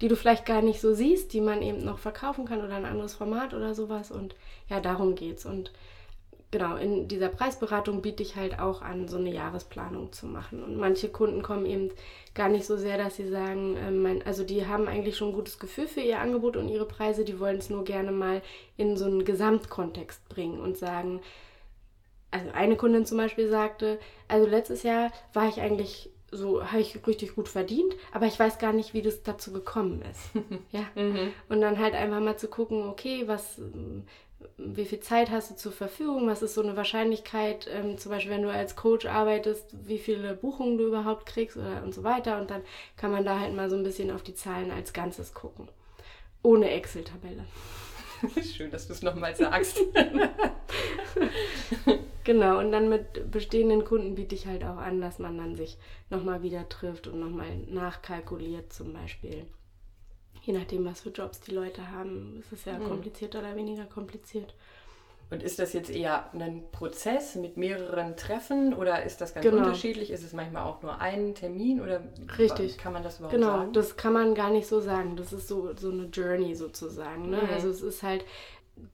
[0.00, 2.84] die du vielleicht gar nicht so siehst, die man eben noch verkaufen kann oder ein
[2.84, 4.10] anderes Format oder sowas.
[4.10, 4.34] Und
[4.68, 5.46] ja, darum geht's.
[5.46, 5.72] Und
[6.50, 10.62] genau, in dieser Preisberatung biete ich halt auch an, so eine Jahresplanung zu machen.
[10.62, 11.90] Und manche Kunden kommen eben
[12.34, 15.34] gar nicht so sehr, dass sie sagen, äh, mein, also die haben eigentlich schon ein
[15.34, 18.42] gutes Gefühl für ihr Angebot und ihre Preise, die wollen es nur gerne mal
[18.76, 21.20] in so einen Gesamtkontext bringen und sagen,
[22.30, 27.06] also eine Kundin zum Beispiel sagte, also letztes Jahr war ich eigentlich so, habe ich
[27.06, 30.20] richtig gut verdient, aber ich weiß gar nicht, wie das dazu gekommen ist.
[30.72, 30.84] ja.
[30.94, 31.32] Mhm.
[31.48, 33.60] Und dann halt einfach mal zu gucken, okay, was,
[34.58, 38.32] wie viel Zeit hast du zur Verfügung, was ist so eine Wahrscheinlichkeit, ähm, zum Beispiel
[38.32, 42.40] wenn du als Coach arbeitest, wie viele Buchungen du überhaupt kriegst oder und so weiter.
[42.40, 42.62] Und dann
[42.96, 45.68] kann man da halt mal so ein bisschen auf die Zahlen als Ganzes gucken.
[46.42, 47.44] Ohne Excel-Tabelle.
[48.42, 49.78] Schön, dass du es nochmal sagst.
[52.26, 55.78] genau, und dann mit bestehenden Kunden biete ich halt auch an, dass man dann sich
[56.10, 59.46] nochmal wieder trifft und nochmal nachkalkuliert zum Beispiel.
[60.42, 62.84] Je nachdem, was für Jobs die Leute haben, ist es ja mhm.
[62.84, 64.54] kompliziert oder weniger kompliziert.
[65.28, 69.58] Und ist das jetzt eher ein Prozess mit mehreren Treffen oder ist das ganz genau.
[69.58, 70.12] unterschiedlich?
[70.12, 72.00] Ist es manchmal auch nur ein Termin oder
[72.38, 72.78] Richtig.
[72.78, 73.46] kann man das überhaupt genau.
[73.48, 73.60] sagen?
[73.60, 75.16] Genau, das kann man gar nicht so sagen.
[75.16, 77.28] Das ist so, so eine Journey sozusagen.
[77.30, 77.38] Ne?
[77.38, 77.48] Mhm.
[77.52, 78.24] Also es ist halt,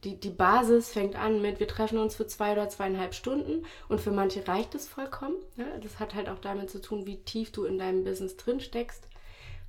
[0.05, 4.01] die, die Basis fängt an mit, wir treffen uns für zwei oder zweieinhalb Stunden und
[4.01, 5.37] für manche reicht es vollkommen.
[5.57, 5.67] Ne?
[5.83, 9.09] Das hat halt auch damit zu tun, wie tief du in deinem Business drin steckst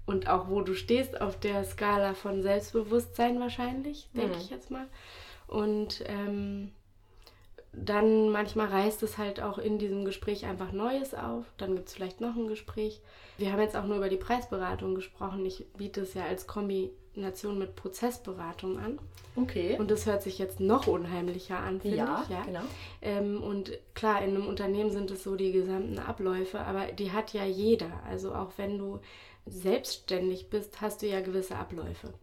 [0.06, 4.42] und auch wo du stehst auf der Skala von Selbstbewusstsein wahrscheinlich, denke mhm.
[4.42, 4.88] ich jetzt mal.
[5.48, 6.72] Und ähm,
[7.72, 11.46] dann manchmal reißt es halt auch in diesem Gespräch einfach Neues auf.
[11.58, 13.02] Dann gibt es vielleicht noch ein Gespräch.
[13.38, 15.46] Wir haben jetzt auch nur über die Preisberatung gesprochen.
[15.46, 16.46] Ich biete es ja als
[17.14, 19.00] Kombination mit Prozessberatung an.
[19.36, 19.78] Okay.
[19.80, 22.30] Und das hört sich jetzt noch unheimlicher an, finde ja, ich.
[22.30, 22.62] Ja, genau.
[23.02, 27.34] Ähm, und klar, in einem Unternehmen sind es so die gesamten Abläufe, aber die hat
[27.34, 27.92] ja jeder.
[28.10, 29.00] Also auch wenn du
[29.46, 32.14] selbstständig bist, hast du ja gewisse Abläufe.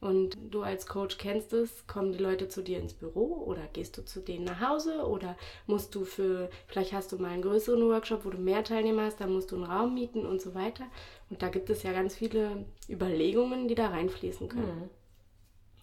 [0.00, 3.98] Und du als Coach kennst es, kommen die Leute zu dir ins Büro oder gehst
[3.98, 5.36] du zu denen nach Hause oder
[5.66, 9.20] musst du für, vielleicht hast du mal einen größeren Workshop, wo du mehr Teilnehmer hast,
[9.20, 10.84] dann musst du einen Raum mieten und so weiter.
[11.30, 14.80] Und da gibt es ja ganz viele Überlegungen, die da reinfließen können.
[14.80, 14.90] Mhm.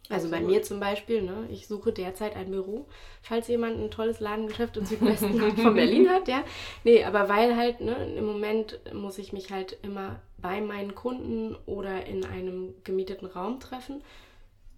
[0.10, 2.86] Also bei mir zum Beispiel, ne, ich suche derzeit ein Büro,
[3.22, 6.44] falls jemand ein tolles Ladengeschäft im Südwesten von Berlin hat, ja.
[6.84, 11.56] Nee, aber weil halt, ne, im Moment muss ich mich halt immer bei meinen Kunden
[11.66, 14.02] oder in einem gemieteten Raum treffen.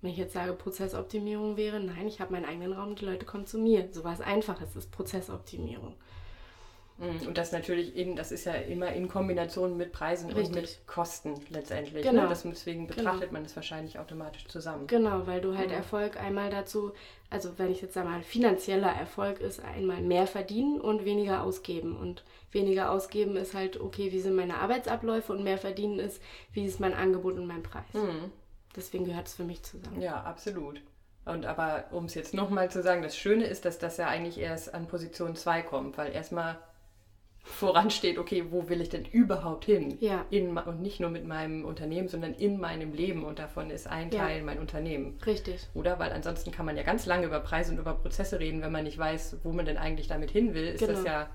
[0.02, 3.46] Wenn ich jetzt sage, Prozessoptimierung wäre, nein, ich habe meinen eigenen Raum, die Leute kommen
[3.46, 3.90] zu mir.
[3.92, 5.94] So was Einfaches ist Prozessoptimierung.
[7.00, 7.28] Mhm.
[7.28, 10.48] Und das natürlich in, das ist ja immer in Kombination mit Preisen Richtig.
[10.48, 12.04] und mit Kosten letztendlich.
[12.06, 12.12] Ne?
[12.12, 12.24] Genau.
[12.24, 12.30] Ne?
[12.30, 12.96] Das, deswegen genau.
[12.96, 13.34] betrachtet genau.
[13.34, 14.88] man es wahrscheinlich automatisch zusammen.
[14.88, 15.76] Genau, weil du halt mhm.
[15.76, 16.92] Erfolg einmal dazu,
[17.30, 21.96] also wenn ich jetzt sage mal, finanzieller Erfolg ist einmal mehr verdienen und weniger ausgeben.
[21.96, 26.22] Und weniger ausgeben ist halt, okay, wie sind meine Arbeitsabläufe und mehr verdienen ist,
[26.52, 27.94] wie ist mein Angebot und mein Preis.
[27.94, 28.32] Mhm.
[28.76, 30.02] Deswegen gehört es für mich zusammen.
[30.02, 30.82] Ja, absolut.
[31.26, 34.40] Und aber um es jetzt nochmal zu sagen, das Schöne ist, dass das ja eigentlich
[34.40, 36.58] erst an Position 2 kommt, weil erstmal
[37.50, 39.98] voransteht, okay, wo will ich denn überhaupt hin?
[40.00, 40.26] Ja.
[40.30, 44.12] In, und nicht nur mit meinem Unternehmen, sondern in meinem Leben und davon ist ein
[44.12, 44.20] ja.
[44.20, 45.18] Teil mein Unternehmen.
[45.26, 45.68] Richtig.
[45.74, 46.00] Oder?
[46.00, 48.84] Weil ansonsten kann man ja ganz lange über Preise und über Prozesse reden, wenn man
[48.84, 50.94] nicht weiß, wo man denn eigentlich damit hin will, ist genau.
[50.94, 51.30] das ja,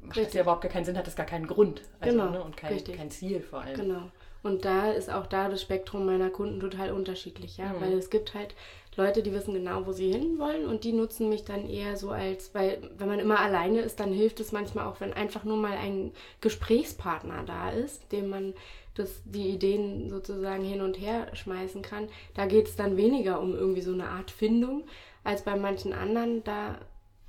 [0.00, 0.24] macht Richtig.
[0.24, 1.82] das ja überhaupt gar keinen Sinn, hat das gar keinen Grund.
[2.00, 2.30] Also, genau.
[2.30, 2.42] Ne?
[2.42, 3.76] Und kein, kein Ziel vor allem.
[3.76, 4.10] Genau.
[4.44, 7.80] Und da ist auch da das Spektrum meiner Kunden total unterschiedlich, ja, mhm.
[7.80, 8.54] weil es gibt halt
[8.96, 12.54] Leute, die wissen genau, wo sie hinwollen und die nutzen mich dann eher so als,
[12.54, 15.76] weil wenn man immer alleine ist, dann hilft es manchmal auch, wenn einfach nur mal
[15.76, 18.54] ein Gesprächspartner da ist, dem man
[18.94, 22.08] das, die Ideen sozusagen hin und her schmeißen kann.
[22.34, 24.84] Da geht es dann weniger um irgendwie so eine Art Findung,
[25.24, 26.44] als bei manchen anderen.
[26.44, 26.78] Da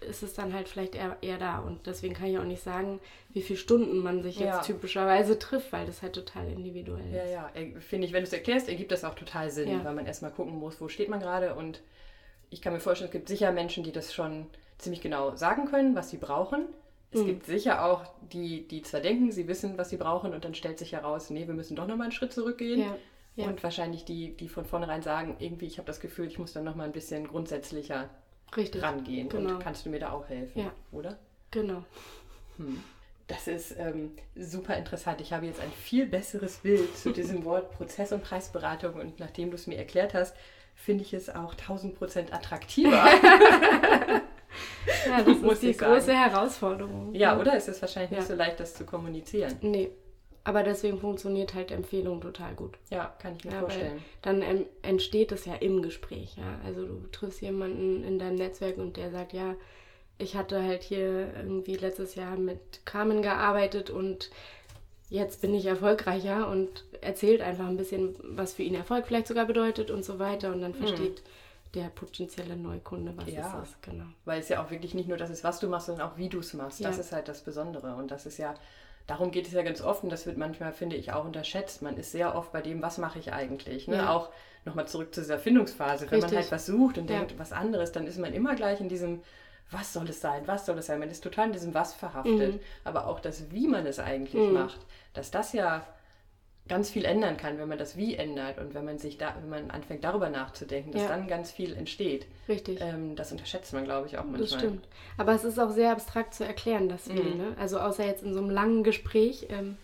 [0.06, 1.60] ist es dann halt vielleicht eher, eher da.
[1.60, 3.00] Und deswegen kann ich auch nicht sagen,
[3.30, 4.62] wie viele Stunden man sich jetzt ja.
[4.62, 7.16] typischerweise trifft, weil das halt total individuell ist.
[7.16, 9.84] Ja, ja, finde ich, wenn du es erklärst, ergibt das auch total Sinn, ja.
[9.84, 11.56] weil man erstmal gucken muss, wo steht man gerade.
[11.56, 11.82] Und
[12.50, 14.48] ich kann mir vorstellen, es gibt sicher Menschen, die das schon
[14.78, 16.66] ziemlich genau sagen können, was sie brauchen.
[17.12, 17.28] Es mhm.
[17.28, 18.04] gibt sicher auch
[18.34, 21.48] die, die zwar denken, sie wissen, was sie brauchen, und dann stellt sich heraus, nee,
[21.48, 22.82] wir müssen doch nochmal einen Schritt zurückgehen.
[22.82, 22.98] Ja.
[23.36, 23.48] Ja.
[23.48, 26.64] Und wahrscheinlich die, die von vornherein sagen, irgendwie, ich habe das Gefühl, ich muss dann
[26.64, 28.10] nochmal ein bisschen grundsätzlicher
[28.56, 28.82] Richtig.
[28.82, 29.30] rangehen.
[29.30, 29.56] Genau.
[29.56, 30.72] Und kannst du mir da auch helfen, ja.
[30.92, 31.18] oder?
[31.52, 31.84] Genau.
[32.58, 32.84] Hm.
[33.28, 35.20] Das ist ähm, super interessant.
[35.20, 39.50] Ich habe jetzt ein viel besseres Bild zu diesem Wort Prozess- und Preisberatung und nachdem
[39.50, 40.36] du es mir erklärt hast,
[40.76, 42.92] finde ich es auch 1000 Prozent attraktiver.
[45.08, 47.16] ja, das ist die große Herausforderung.
[47.16, 47.56] Ja, oder?
[47.56, 48.18] Es ist wahrscheinlich ja.
[48.18, 49.56] nicht so leicht, das zu kommunizieren.
[49.62, 49.90] Nee.
[50.46, 52.78] Aber deswegen funktioniert halt Empfehlung total gut.
[52.92, 54.00] Ja, kann ich mir ja, vorstellen.
[54.22, 54.44] Dann
[54.84, 56.60] entsteht es ja im Gespräch, ja.
[56.64, 59.56] Also du triffst jemanden in deinem Netzwerk und der sagt, ja,
[60.20, 64.30] ich hatte halt hier irgendwie letztes Jahr mit Carmen gearbeitet und
[65.10, 69.46] jetzt bin ich erfolgreicher und erzählt einfach ein bisschen, was für ihn Erfolg vielleicht sogar
[69.46, 70.54] bedeutet und so weiter.
[70.54, 70.80] Und dann hm.
[70.80, 71.72] versteht mhm.
[71.74, 73.48] der potenzielle Neukunde, was ja.
[73.48, 74.06] ist das, genau.
[74.26, 76.30] Weil es ja auch wirklich nicht nur das ist, was du machst, sondern auch wie
[76.30, 76.82] du es machst.
[76.82, 76.90] Ja.
[76.90, 77.96] Das ist halt das Besondere.
[77.96, 78.54] Und das ist ja,
[79.08, 81.82] darum geht es ja ganz oft und das wird manchmal, finde ich, auch unterschätzt.
[81.82, 83.88] Man ist sehr oft bei dem, was mache ich eigentlich.
[83.88, 83.98] Ne?
[83.98, 84.14] Ja.
[84.14, 84.30] Auch
[84.66, 86.06] nochmal zurück zu dieser Findungsphase.
[86.10, 86.32] Wenn Richtig.
[86.32, 89.22] man halt was sucht und denkt, was anderes, dann ist man immer gleich in diesem
[89.72, 91.00] was soll es sein, was soll es sein.
[91.00, 92.56] Man ist total in diesem Was verhaftet.
[92.56, 92.60] Mhm.
[92.84, 94.54] Aber auch das, wie man es eigentlich mhm.
[94.54, 94.80] macht,
[95.14, 95.86] dass das ja
[96.68, 99.50] ganz viel ändern kann, wenn man das Wie ändert und wenn man sich da, wenn
[99.50, 101.10] man anfängt darüber nachzudenken, dass ja.
[101.10, 102.26] dann ganz viel entsteht.
[102.50, 102.80] Richtig.
[102.82, 104.42] Ähm, das unterschätzt man, glaube ich, auch manchmal.
[104.42, 104.88] Das stimmt.
[105.18, 107.22] Aber es ist auch sehr abstrakt zu erklären, das Wie.
[107.22, 107.38] Mhm.
[107.38, 107.56] Ne?
[107.60, 109.48] Also außer jetzt in so einem langen Gespräch.
[109.50, 109.78] Ähm,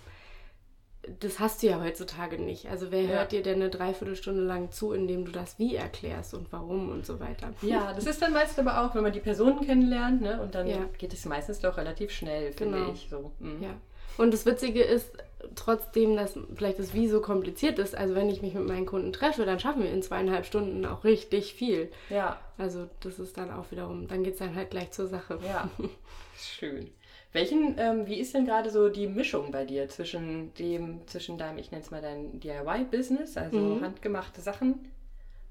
[1.19, 2.69] das hast du ja heutzutage nicht.
[2.69, 3.09] Also wer ja.
[3.09, 7.05] hört dir denn eine Dreiviertelstunde lang zu, indem du das wie erklärst und warum und
[7.05, 7.49] so weiter.
[7.61, 10.39] Ja, das ist dann meist aber auch, wenn man die Personen kennenlernt, ne?
[10.41, 10.77] Und dann ja.
[10.99, 12.91] geht es meistens doch relativ schnell, finde genau.
[12.91, 13.07] ich.
[13.09, 13.31] So.
[13.39, 13.63] Mhm.
[13.63, 13.69] Ja.
[14.17, 15.11] Und das Witzige ist,
[15.55, 19.13] trotzdem, dass vielleicht das Wie so kompliziert ist, also wenn ich mich mit meinen Kunden
[19.13, 21.91] treffe, dann schaffen wir in zweieinhalb Stunden auch richtig viel.
[22.09, 22.39] Ja.
[22.57, 25.39] Also das ist dann auch wiederum, dann geht es dann halt gleich zur Sache.
[25.45, 25.69] Ja.
[26.37, 26.91] Schön.
[27.33, 31.59] Welchen, ähm, wie ist denn gerade so die Mischung bei dir zwischen dem, zwischen deinem,
[31.59, 33.81] ich nenne es mal dein DIY-Business, also mhm.
[33.81, 34.91] handgemachte Sachen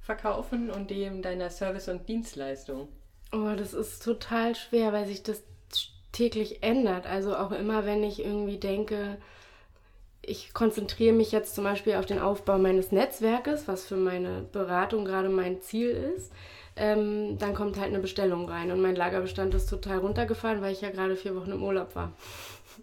[0.01, 2.89] verkaufen und dem deiner Service- und Dienstleistung?
[3.33, 5.43] Oh, das ist total schwer, weil sich das
[6.13, 7.07] täglich ändert.
[7.07, 9.19] Also auch immer, wenn ich irgendwie denke,
[10.31, 15.05] ich konzentriere mich jetzt zum Beispiel auf den Aufbau meines Netzwerkes, was für meine Beratung
[15.05, 16.33] gerade mein Ziel ist
[16.81, 18.71] ähm, dann kommt halt eine Bestellung rein.
[18.71, 22.13] Und mein Lagerbestand ist total runtergefahren, weil ich ja gerade vier Wochen im Urlaub war.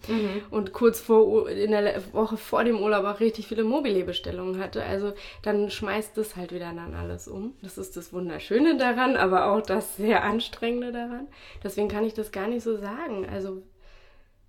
[0.08, 0.43] Mhm.
[0.52, 4.84] Und kurz vor, in der Woche vor dem Urlaub auch richtig viele Mobile-Bestellungen hatte.
[4.84, 7.56] Also dann schmeißt das halt wieder dann alles um.
[7.64, 11.28] Das ist das Wunderschöne daran, aber auch das sehr Anstrengende daran.
[11.64, 13.28] Deswegen kann ich das gar nicht so sagen.
[13.32, 13.64] Also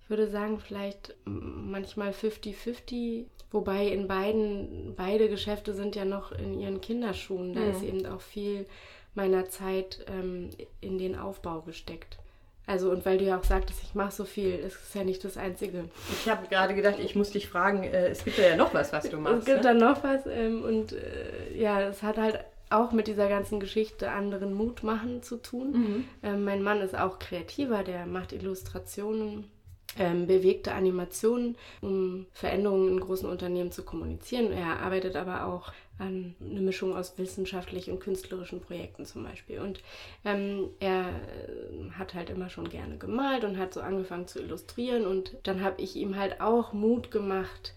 [0.08, 3.26] würde sagen, vielleicht manchmal 50-50.
[3.50, 7.54] Wobei in beiden, beide Geschäfte sind ja noch in ihren Kinderschuhen.
[7.54, 7.70] Da mhm.
[7.70, 8.66] ist eben auch viel
[9.14, 10.50] meiner Zeit ähm,
[10.80, 12.18] in den Aufbau gesteckt.
[12.66, 15.24] Also und weil du ja auch sagtest, ich mache so viel, es ist ja nicht
[15.24, 15.84] das Einzige.
[16.12, 19.08] Ich habe gerade gedacht, ich muss dich fragen, äh, es gibt ja noch was, was
[19.08, 19.38] du machst.
[19.38, 19.62] Es gibt ne?
[19.62, 24.10] dann noch was ähm, und äh, ja, es hat halt auch mit dieser ganzen Geschichte
[24.10, 25.72] anderen Mut machen zu tun.
[25.72, 26.04] Mhm.
[26.22, 29.50] Ähm, mein Mann ist auch kreativer, der macht Illustrationen
[29.96, 34.52] ähm, bewegte Animationen, um Veränderungen in großen Unternehmen zu kommunizieren.
[34.52, 39.58] Er arbeitet aber auch an eine Mischung aus wissenschaftlichen und künstlerischen Projekten zum Beispiel.
[39.58, 39.80] Und
[40.24, 45.06] ähm, er äh, hat halt immer schon gerne gemalt und hat so angefangen zu illustrieren.
[45.06, 47.74] Und dann habe ich ihm halt auch Mut gemacht,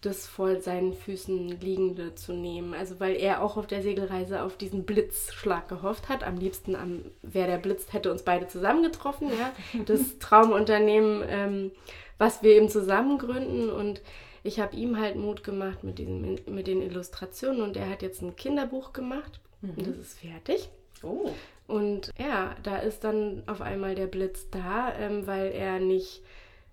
[0.00, 2.74] das vor seinen Füßen liegende zu nehmen.
[2.74, 6.22] Also weil er auch auf der Segelreise auf diesen Blitzschlag gehofft hat.
[6.22, 9.52] Am liebsten am, wäre der Blitz, hätte uns beide zusammengetroffen, ja.
[9.86, 11.72] Das Traumunternehmen, ähm,
[12.18, 13.70] was wir eben zusammen gründen.
[13.70, 14.02] Und
[14.44, 18.22] ich habe ihm halt Mut gemacht mit, diesen, mit den Illustrationen und er hat jetzt
[18.22, 19.40] ein Kinderbuch gemacht.
[19.62, 19.70] Mhm.
[19.70, 20.68] Und das ist fertig.
[21.02, 21.30] Oh.
[21.66, 26.22] Und ja, da ist dann auf einmal der Blitz da, ähm, weil er nicht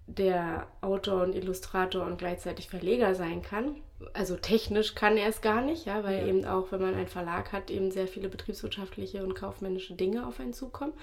[0.08, 3.78] der Autor und Illustrator und gleichzeitig Verleger sein kann.
[4.14, 6.28] Also technisch kann er es gar nicht, ja, weil ja.
[6.28, 10.40] eben auch, wenn man einen Verlag hat, eben sehr viele betriebswirtschaftliche und kaufmännische Dinge auf
[10.40, 10.94] einen zukommen.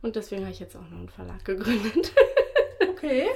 [0.00, 2.12] Und deswegen habe ich jetzt auch noch einen Verlag gegründet.
[2.80, 3.28] Okay.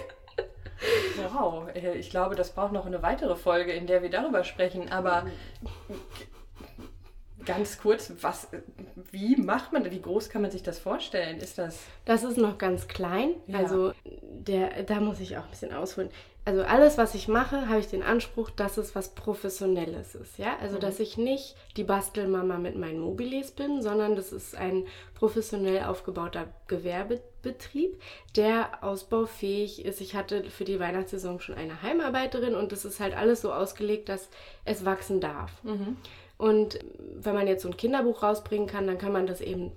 [1.32, 4.90] Wow, äh, ich glaube, das braucht noch eine weitere Folge, in der wir darüber sprechen.
[4.90, 5.26] Aber
[7.44, 8.48] ganz kurz, was,
[9.10, 11.38] wie macht man, wie groß kann man sich das vorstellen?
[11.38, 11.80] Ist das?
[12.04, 13.34] Das ist noch ganz klein.
[13.46, 13.58] Ja.
[13.58, 16.10] Also der, da muss ich auch ein bisschen ausholen.
[16.44, 20.38] Also alles, was ich mache, habe ich den Anspruch, dass es was Professionelles ist.
[20.38, 20.80] Ja, also mhm.
[20.80, 24.84] dass ich nicht die Bastelmama mit meinen Mobiles bin, sondern das ist ein
[25.14, 28.00] professionell aufgebauter Gewerbebetrieb,
[28.34, 30.00] der ausbaufähig ist.
[30.00, 34.08] Ich hatte für die Weihnachtssaison schon eine Heimarbeiterin und das ist halt alles so ausgelegt,
[34.08, 34.28] dass
[34.64, 35.62] es wachsen darf.
[35.62, 35.96] Mhm.
[36.42, 39.70] Und wenn man jetzt so ein Kinderbuch rausbringen kann, dann kann man das eben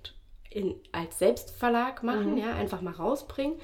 [0.49, 2.37] in, als Selbstverlag machen, mhm.
[2.39, 3.59] ja, einfach mal rausbringen.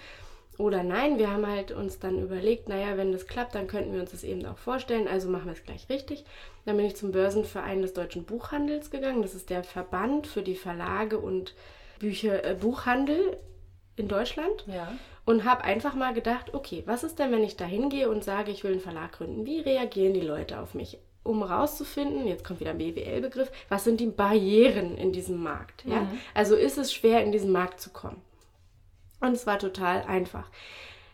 [0.60, 4.02] Oder nein, wir haben halt uns dann überlegt, naja, wenn das klappt, dann könnten wir
[4.02, 6.26] uns das eben auch vorstellen, also machen wir es gleich richtig.
[6.66, 9.24] Dann bin ich zum Börsenverein des deutschen Buchhandels gegangen.
[9.24, 11.56] Das ist der Verband für die Verlage und
[11.98, 13.36] Bücher, äh, Buchhandel
[13.96, 14.64] in Deutschland.
[14.68, 14.94] Ja.
[15.26, 18.52] Und habe einfach mal gedacht, okay, was ist denn, wenn ich da hingehe und sage,
[18.52, 19.48] ich will einen Verlag gründen?
[19.48, 21.00] Wie reagieren die Leute auf mich?
[21.24, 25.86] Um rauszufinden, jetzt kommt wieder ein BWL-Begriff, was sind die Barrieren in diesem Markt?
[25.86, 26.02] Ja?
[26.02, 26.20] Mhm.
[26.34, 28.22] Also ist es schwer, in diesen Markt zu kommen.
[29.20, 30.50] Und es war total einfach.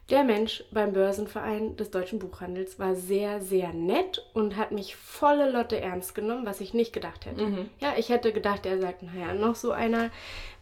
[0.10, 5.51] Der Mensch beim Börsenverein des deutschen Buchhandels war sehr, sehr nett und hat mich volle
[5.51, 7.43] Lotte ernst genommen, was ich nicht gedacht hätte.
[7.43, 7.70] Mhm.
[7.82, 10.10] Ja, ich hätte gedacht, er sagt, naja, noch so einer.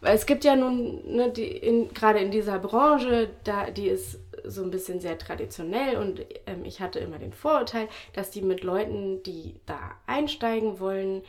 [0.00, 4.62] Weil es gibt ja nun, ne, in, gerade in dieser Branche, da, die ist so
[4.62, 9.22] ein bisschen sehr traditionell und ähm, ich hatte immer den Vorurteil, dass die mit Leuten,
[9.22, 11.22] die da einsteigen wollen,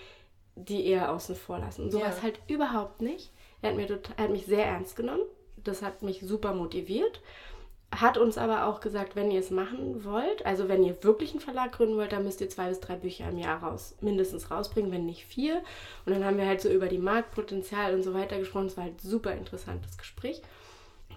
[0.55, 1.83] die eher außen vor lassen.
[1.83, 2.23] Und sowas ja.
[2.23, 3.31] halt überhaupt nicht.
[3.61, 5.23] Er hat, mir total, er hat mich sehr ernst genommen.
[5.63, 7.21] Das hat mich super motiviert
[7.95, 11.39] hat uns aber auch gesagt, wenn ihr es machen wollt, also wenn ihr wirklich einen
[11.39, 14.91] Verlag gründen wollt, dann müsst ihr zwei bis drei Bücher im Jahr raus, mindestens rausbringen,
[14.91, 15.63] wenn nicht vier.
[16.05, 18.67] Und dann haben wir halt so über die Marktpotenzial und so weiter gesprochen.
[18.67, 20.41] Es war halt ein super interessantes Gespräch.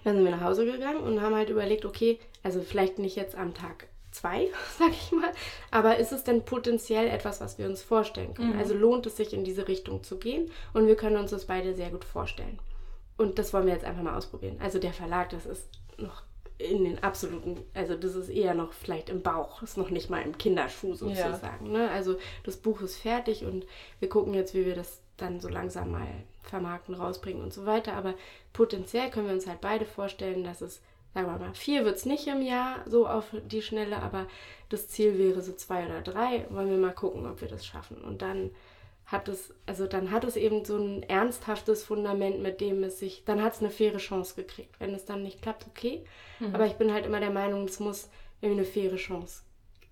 [0.03, 3.35] Dann sind wir nach Hause gegangen und haben halt überlegt, okay, also vielleicht nicht jetzt
[3.35, 4.49] am Tag zwei,
[4.79, 5.31] sag ich mal,
[5.71, 8.53] aber ist es denn potenziell etwas, was wir uns vorstellen können?
[8.53, 8.59] Mhm.
[8.59, 11.73] Also lohnt es sich in diese Richtung zu gehen und wir können uns das beide
[11.73, 12.59] sehr gut vorstellen.
[13.17, 14.57] Und das wollen wir jetzt einfach mal ausprobieren.
[14.59, 16.23] Also der Verlag, das ist noch
[16.57, 20.21] in den absoluten, also das ist eher noch vielleicht im Bauch, ist noch nicht mal
[20.21, 21.67] im Kinderschuh sozusagen.
[21.67, 21.71] Ja.
[21.71, 21.91] Ne?
[21.91, 23.65] Also das Buch ist fertig und
[23.99, 26.07] wir gucken jetzt, wie wir das dann so langsam mal
[26.43, 27.93] vermarkten, rausbringen und so weiter.
[27.93, 28.15] Aber
[28.53, 30.81] potenziell können wir uns halt beide vorstellen, dass es,
[31.13, 34.27] sagen wir mal, vier wird es nicht im Jahr so auf die Schnelle, aber
[34.69, 36.45] das Ziel wäre so zwei oder drei.
[36.49, 37.97] Wollen wir mal gucken, ob wir das schaffen.
[37.97, 38.51] Und dann
[39.05, 43.23] hat es, also dann hat es eben so ein ernsthaftes Fundament, mit dem es sich,
[43.25, 44.79] dann hat es eine faire Chance gekriegt.
[44.79, 46.05] Wenn es dann nicht klappt, okay.
[46.39, 46.55] Mhm.
[46.55, 48.09] Aber ich bin halt immer der Meinung, es muss
[48.39, 49.43] irgendwie eine faire Chance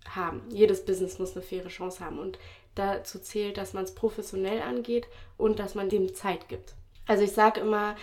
[0.07, 0.41] haben.
[0.49, 2.17] Jedes Business muss eine faire Chance haben.
[2.19, 2.39] Und
[2.79, 5.07] dazu zählt, dass man es professionell angeht
[5.37, 6.75] und dass man dem Zeit gibt.
[7.05, 7.95] Also ich sage immer,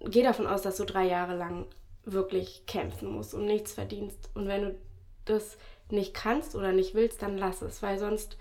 [0.00, 1.66] geh davon aus, dass du drei Jahre lang
[2.04, 4.30] wirklich kämpfen musst und nichts verdienst.
[4.34, 4.78] Und wenn du
[5.24, 5.56] das
[5.90, 8.36] nicht kannst oder nicht willst, dann lass es, weil sonst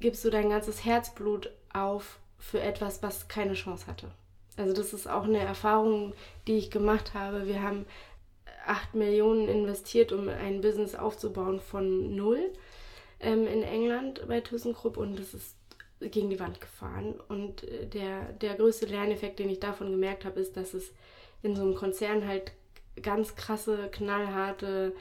[0.00, 4.10] gibst du dein ganzes Herzblut auf für etwas, was keine Chance hatte.
[4.56, 6.12] Also das ist auch eine Erfahrung,
[6.46, 7.46] die ich gemacht habe.
[7.46, 7.86] Wir haben
[8.66, 12.52] acht Millionen investiert, um ein Business aufzubauen von null
[13.20, 15.56] ähm, in England bei ThyssenKrupp und das ist
[16.00, 17.14] gegen die Wand gefahren.
[17.28, 20.92] Und äh, der, der größte Lerneffekt, den ich davon gemerkt habe, ist, dass es
[21.42, 22.52] in so einem Konzern halt
[23.02, 24.92] ganz krasse, knallharte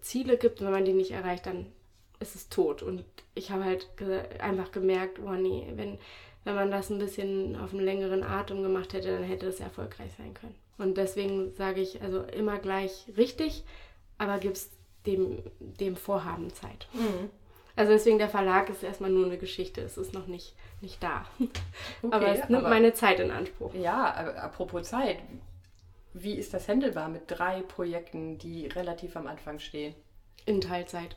[0.00, 0.60] Ziele gibt.
[0.60, 1.66] Und wenn man die nicht erreicht, dann
[2.20, 2.82] ist es tot.
[2.82, 3.04] Und
[3.34, 5.98] ich habe halt ge einfach gemerkt, oh nee, wenn,
[6.44, 10.12] wenn man das ein bisschen auf einen längeren Atem gemacht hätte, dann hätte es erfolgreich
[10.16, 10.54] sein können.
[10.78, 13.64] Und deswegen sage ich also immer gleich richtig,
[14.18, 14.70] aber gib's
[15.06, 16.88] dem, dem Vorhaben Zeit.
[16.92, 17.30] Mhm.
[17.80, 21.24] Also deswegen der Verlag ist erstmal nur eine Geschichte, es ist noch nicht, nicht da.
[22.02, 23.72] Okay, aber es nimmt aber, meine Zeit in Anspruch.
[23.72, 25.16] Ja, apropos Zeit,
[26.12, 29.94] wie ist das händelbar mit drei Projekten, die relativ am Anfang stehen?
[30.44, 31.16] In Teilzeit.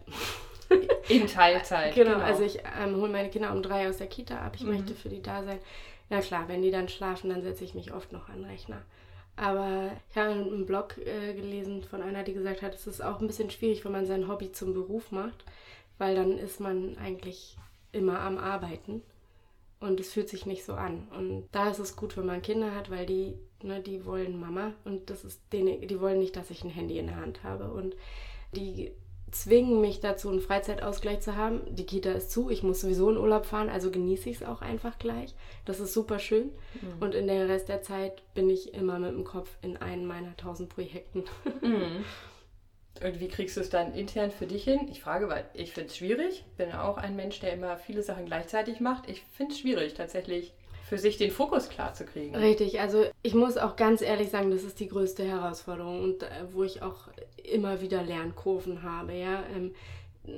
[1.09, 1.93] In Teilzeit.
[1.95, 4.53] genau, genau, also ich ähm, hole meine Kinder um drei aus der Kita ab.
[4.55, 4.71] Ich mhm.
[4.71, 5.59] möchte für die da sein.
[6.09, 8.81] Na klar, wenn die dann schlafen, dann setze ich mich oft noch an den Rechner.
[9.35, 13.19] Aber ich habe einen Blog äh, gelesen von einer, die gesagt hat, es ist auch
[13.19, 15.43] ein bisschen schwierig, wenn man sein Hobby zum Beruf macht,
[15.97, 17.57] weil dann ist man eigentlich
[17.91, 19.01] immer am Arbeiten
[19.79, 21.07] und es fühlt sich nicht so an.
[21.17, 24.73] Und da ist es gut, wenn man Kinder hat, weil die, ne, die wollen Mama
[24.85, 27.71] und das ist denen, die wollen nicht, dass ich ein Handy in der Hand habe
[27.71, 27.95] und
[28.55, 28.91] die
[29.33, 31.61] zwingen mich dazu, einen Freizeitausgleich zu haben.
[31.75, 34.61] Die Kita ist zu, ich muss sowieso in Urlaub fahren, also genieße ich es auch
[34.61, 35.33] einfach gleich.
[35.65, 36.51] Das ist super schön.
[36.81, 37.01] Mhm.
[37.01, 40.37] Und in der Rest der Zeit bin ich immer mit dem Kopf in einem meiner
[40.37, 41.23] tausend Projekten.
[41.61, 42.05] Mhm.
[43.01, 44.87] Und wie kriegst du es dann intern für dich hin?
[44.91, 46.45] Ich frage, weil ich finde es schwierig.
[46.57, 49.09] Bin auch ein Mensch, der immer viele Sachen gleichzeitig macht.
[49.09, 50.53] Ich finde es schwierig, tatsächlich
[50.87, 52.35] für sich den Fokus klar zu kriegen.
[52.35, 56.27] Richtig, also ich muss auch ganz ehrlich sagen, das ist die größte Herausforderung und äh,
[56.51, 57.07] wo ich auch
[57.43, 59.43] immer wieder Lernkurven habe, ja.
[59.55, 59.73] Ähm,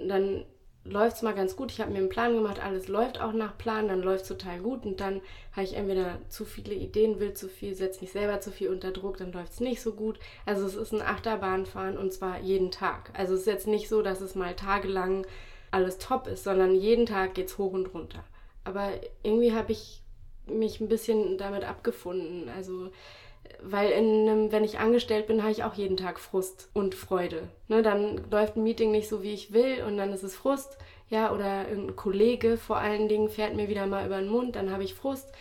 [0.07, 0.45] dann
[0.85, 1.71] läuft es mal ganz gut.
[1.71, 4.59] Ich habe mir einen Plan gemacht, alles läuft auch nach Plan, dann läuft es total
[4.59, 5.19] gut und dann
[5.51, 8.91] habe ich entweder zu viele Ideen, will zu viel, setze mich selber zu viel unter
[8.91, 10.19] Druck, dann läuft es nicht so gut.
[10.45, 13.11] Also es ist ein Achterbahnfahren und zwar jeden Tag.
[13.13, 15.25] Also es ist jetzt nicht so, dass es mal tagelang
[15.71, 18.23] alles top ist, sondern jeden Tag geht es hoch und runter.
[18.63, 18.91] Aber
[19.23, 20.01] irgendwie habe ich
[20.47, 22.49] mich ein bisschen damit abgefunden.
[22.49, 22.91] Also,
[23.61, 27.49] weil einem, wenn ich angestellt bin, habe ich auch jeden Tag Frust und Freude.
[27.67, 30.77] Ne, dann läuft ein Meeting nicht so, wie ich will und dann ist es Frust.
[31.09, 34.71] Ja, oder ein Kollege vor allen Dingen fährt mir wieder mal über den Mund, dann
[34.71, 35.31] habe ich Frust.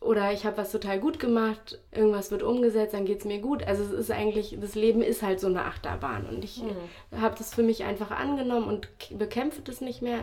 [0.00, 3.64] Oder ich habe was total gut gemacht, irgendwas wird umgesetzt, dann geht es mir gut.
[3.64, 6.24] Also es ist eigentlich, das Leben ist halt so eine Achterbahn.
[6.26, 7.20] Und ich mhm.
[7.20, 8.88] habe das für mich einfach angenommen und
[9.18, 10.20] bekämpfe das nicht mehr.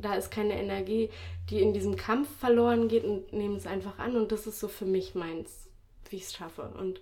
[0.00, 1.10] Da ist keine Energie,
[1.50, 4.14] die in diesem Kampf verloren geht und nehme es einfach an.
[4.14, 5.67] Und das ist so für mich meins,
[6.10, 6.70] wie ich es schaffe.
[6.78, 7.00] Und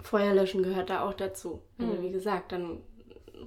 [0.00, 1.62] Feuer löschen gehört da auch dazu.
[1.76, 1.90] Mhm.
[1.90, 2.82] Also wie gesagt, dann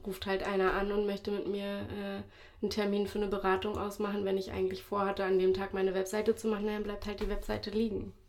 [0.05, 2.21] ruft halt einer an und möchte mit mir äh,
[2.61, 6.35] einen Termin für eine Beratung ausmachen, wenn ich eigentlich vorhatte, an dem Tag meine Webseite
[6.35, 8.13] zu machen, dann bleibt halt die Webseite liegen.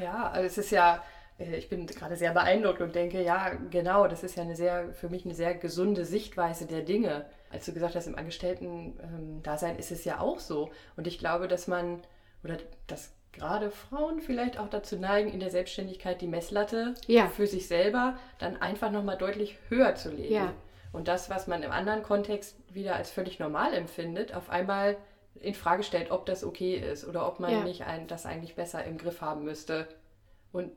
[0.00, 1.02] Ja, also es ist ja,
[1.38, 4.92] äh, ich bin gerade sehr beeindruckt und denke, ja, genau, das ist ja eine sehr,
[4.92, 7.24] für mich eine sehr gesunde Sichtweise der Dinge.
[7.50, 10.70] Als du gesagt hast, im Angestellten-Dasein ähm, ist es ja auch so.
[10.96, 12.02] Und ich glaube, dass man,
[12.44, 17.28] oder dass gerade Frauen vielleicht auch dazu neigen, in der Selbstständigkeit die Messlatte ja.
[17.28, 20.34] für sich selber dann einfach nochmal deutlich höher zu legen.
[20.34, 20.52] Ja.
[20.92, 24.96] Und das, was man im anderen Kontext wieder als völlig normal empfindet, auf einmal
[25.40, 27.62] in Frage stellt, ob das okay ist oder ob man ja.
[27.62, 29.86] nicht ein, das eigentlich besser im Griff haben müsste.
[30.52, 30.72] Und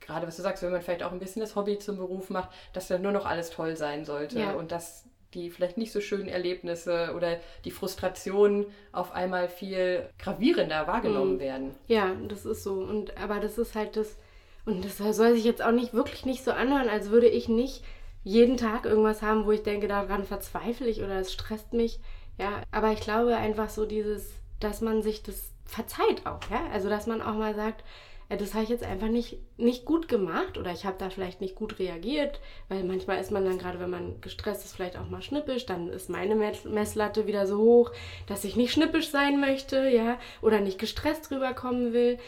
[0.00, 2.50] gerade was du sagst, wenn man vielleicht auch ein bisschen das Hobby zum Beruf macht,
[2.72, 6.28] dass dann nur noch alles toll sein sollte und dass die vielleicht nicht so schönen
[6.28, 11.40] Erlebnisse oder die Frustrationen auf einmal viel gravierender wahrgenommen mhm.
[11.40, 11.74] werden.
[11.86, 12.74] Ja, das ist so.
[12.74, 14.16] Und aber das ist halt das,
[14.64, 17.84] und das soll sich jetzt auch nicht wirklich nicht so anhören, als würde ich nicht
[18.22, 22.00] jeden Tag irgendwas haben, wo ich denke, daran verzweifle ich oder es stresst mich.
[22.38, 26.66] Ja, aber ich glaube einfach so dieses, dass man sich das verzeiht auch, ja.
[26.72, 27.84] Also dass man auch mal sagt,
[28.28, 31.54] das habe ich jetzt einfach nicht, nicht gut gemacht oder ich habe da vielleicht nicht
[31.54, 35.22] gut reagiert, weil manchmal ist man dann gerade, wenn man gestresst ist, vielleicht auch mal
[35.22, 37.92] schnippisch, dann ist meine Messlatte wieder so hoch,
[38.26, 42.18] dass ich nicht schnippisch sein möchte, ja, oder nicht gestresst rüberkommen will,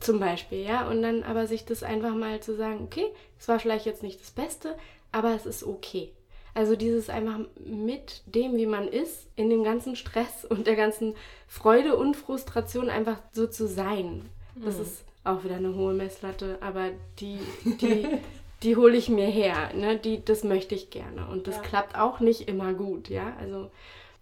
[0.00, 3.06] zum Beispiel, ja, und dann aber sich das einfach mal zu sagen, okay,
[3.38, 4.76] es war vielleicht jetzt nicht das Beste,
[5.12, 6.12] aber es ist okay.
[6.54, 11.14] Also dieses einfach mit dem, wie man ist, in dem ganzen Stress und der ganzen
[11.46, 14.28] Freude und Frustration einfach so zu sein.
[14.56, 14.82] Das mhm.
[14.82, 18.06] ist auch wieder eine hohe Messlatte, aber die, die,
[18.62, 19.72] die hole ich mir her.
[19.74, 19.96] Ne?
[19.98, 21.26] Die, das möchte ich gerne.
[21.28, 21.62] Und das ja.
[21.62, 23.34] klappt auch nicht immer gut, ja.
[23.40, 23.70] Also,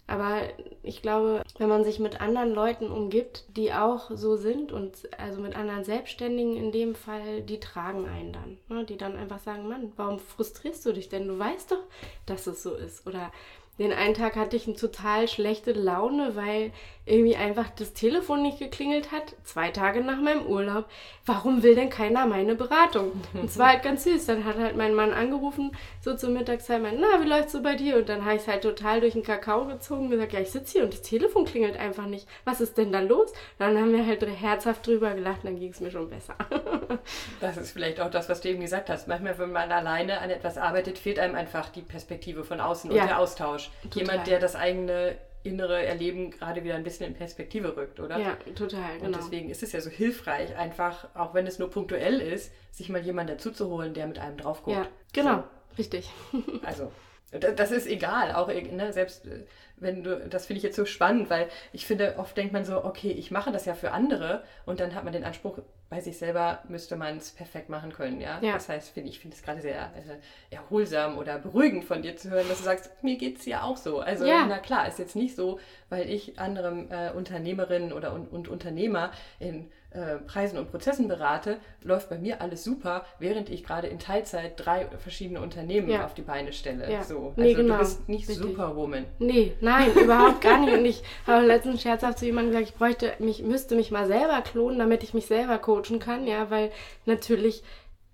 [0.08, 0.42] aber
[0.82, 5.40] ich glaube, wenn man sich mit anderen Leuten umgibt, die auch so sind und also
[5.40, 8.58] mit anderen Selbstständigen in dem Fall, die tragen einen dann.
[8.68, 8.84] Ne?
[8.84, 11.26] Die dann einfach sagen, Mann, warum frustrierst du dich denn?
[11.26, 11.82] Du weißt doch,
[12.24, 13.04] dass es so ist.
[13.06, 13.32] Oder
[13.78, 16.72] den einen Tag hatte ich eine total schlechte Laune, weil
[17.06, 19.36] irgendwie einfach das Telefon nicht geklingelt hat.
[19.44, 20.86] Zwei Tage nach meinem Urlaub.
[21.24, 23.12] Warum will denn keiner meine Beratung?
[23.32, 24.26] Und es war halt ganz süß.
[24.26, 27.76] Dann hat halt mein Mann angerufen, so zur Mittagszeit, meint, na, wie läuft's so bei
[27.76, 27.96] dir?
[27.96, 30.50] Und dann habe ich es halt total durch den Kakao gezogen und gesagt, ja, ich
[30.50, 32.26] sitze hier und das Telefon klingelt einfach nicht.
[32.44, 33.32] Was ist denn da los?
[33.58, 36.34] Dann haben wir halt herzhaft drüber gelacht und dann ging es mir schon besser.
[37.40, 39.06] das ist vielleicht auch das, was du eben gesagt hast.
[39.06, 43.02] Manchmal, wenn man alleine an etwas arbeitet, fehlt einem einfach die Perspektive von außen ja.
[43.02, 43.70] und der Austausch.
[43.84, 44.02] Total.
[44.02, 45.16] Jemand, der das eigene
[45.46, 48.18] innere Erleben gerade wieder ein bisschen in Perspektive rückt, oder?
[48.18, 49.06] Ja, total, genau.
[49.06, 52.88] Und deswegen ist es ja so hilfreich, einfach, auch wenn es nur punktuell ist, sich
[52.88, 54.76] mal jemanden dazu zu holen, der mit einem drauf guckt.
[54.76, 55.76] Ja, genau, so.
[55.78, 56.10] richtig.
[56.62, 56.92] also,
[57.30, 59.44] das ist egal, auch ne, selbst äh,
[59.78, 62.84] wenn du, das finde ich jetzt so spannend, weil ich finde, oft denkt man so,
[62.84, 65.58] okay, ich mache das ja für andere und dann hat man den Anspruch,
[65.88, 68.40] bei sich selber müsste man es perfekt machen können, ja.
[68.40, 68.54] ja.
[68.54, 72.30] Das heißt, find, ich finde es gerade sehr äh, erholsam oder beruhigend von dir zu
[72.30, 74.00] hören, dass du sagst, mir geht es ja auch so.
[74.00, 74.46] Also ja.
[74.48, 79.12] na klar, ist jetzt nicht so, weil ich andere äh, Unternehmerinnen oder und, und Unternehmer
[79.38, 83.98] in äh, Preisen und Prozessen berate, läuft bei mir alles super, während ich gerade in
[83.98, 86.04] Teilzeit drei verschiedene Unternehmen ja.
[86.04, 86.90] auf die Beine stelle.
[86.90, 87.02] Ja.
[87.02, 87.28] So.
[87.28, 87.74] Also nee, genau.
[87.74, 88.46] du bist nicht Richtig.
[88.46, 89.06] Superwoman.
[89.18, 90.74] Nee, nein, überhaupt gar nicht.
[90.74, 94.42] Und ich habe letztens scherzhaft zu jemandem gesagt, ich bräuchte mich, müsste mich mal selber
[94.42, 96.70] klonen, damit ich mich selber coachen kann, ja, weil
[97.06, 97.62] natürlich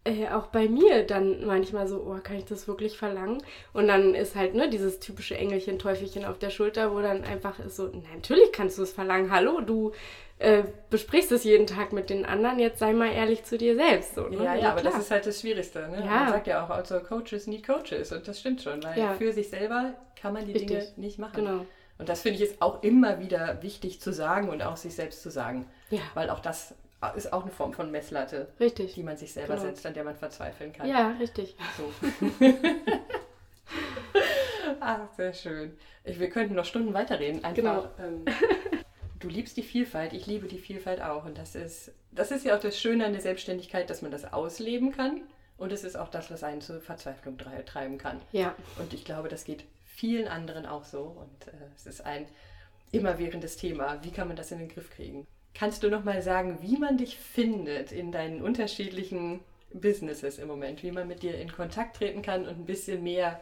[0.05, 3.43] äh, auch bei mir dann manchmal so, oh, kann ich das wirklich verlangen?
[3.73, 7.59] Und dann ist halt ne, dieses typische Engelchen, Teufelchen auf der Schulter, wo dann einfach
[7.61, 9.31] ist so, natürlich kannst du es verlangen.
[9.31, 9.93] Hallo, du
[10.39, 14.17] äh, besprichst es jeden Tag mit den anderen, jetzt sei mal ehrlich zu dir selbst.
[14.17, 14.37] So, ne?
[14.39, 14.93] ja, ja, ja, aber klar.
[14.93, 15.89] das ist halt das Schwierigste.
[15.89, 16.01] Ne?
[16.05, 16.05] Ja.
[16.05, 19.15] Man sagt ja auch, also Coaches need Coaches und das stimmt schon, weil ja.
[19.15, 20.69] für sich selber kann man die Richtig.
[20.69, 21.45] Dinge nicht machen.
[21.45, 21.67] Genau.
[21.99, 25.23] Und das finde ich ist auch immer wieder wichtig zu sagen und auch sich selbst
[25.23, 25.67] zu sagen.
[25.91, 26.01] Ja.
[26.15, 26.75] Weil auch das
[27.11, 28.95] ist auch eine Form von Messlatte, richtig.
[28.95, 29.67] die man sich selber genau.
[29.67, 30.89] setzt, an der man verzweifeln kann.
[30.89, 31.57] Ja, richtig.
[31.77, 31.93] So.
[34.81, 35.77] Ach, sehr schön.
[36.05, 37.45] Ich, wir könnten noch Stunden weiterreden.
[37.45, 37.89] Einfach, genau.
[37.99, 38.25] Ähm,
[39.19, 41.25] du liebst die Vielfalt, ich liebe die Vielfalt auch.
[41.25, 44.33] Und das ist, das ist ja auch das Schöne an der Selbstständigkeit, dass man das
[44.33, 45.23] ausleben kann.
[45.57, 48.21] Und es ist auch das, was einen zur Verzweiflung treiben kann.
[48.33, 48.55] Ja.
[48.79, 51.03] Und ich glaube, das geht vielen anderen auch so.
[51.03, 52.27] Und äh, es ist ein
[52.91, 54.03] immerwährendes Thema.
[54.03, 55.27] Wie kann man das in den Griff kriegen?
[55.55, 59.41] Kannst du noch mal sagen, wie man dich findet in deinen unterschiedlichen
[59.73, 63.41] Businesses im Moment, wie man mit dir in Kontakt treten kann und ein bisschen mehr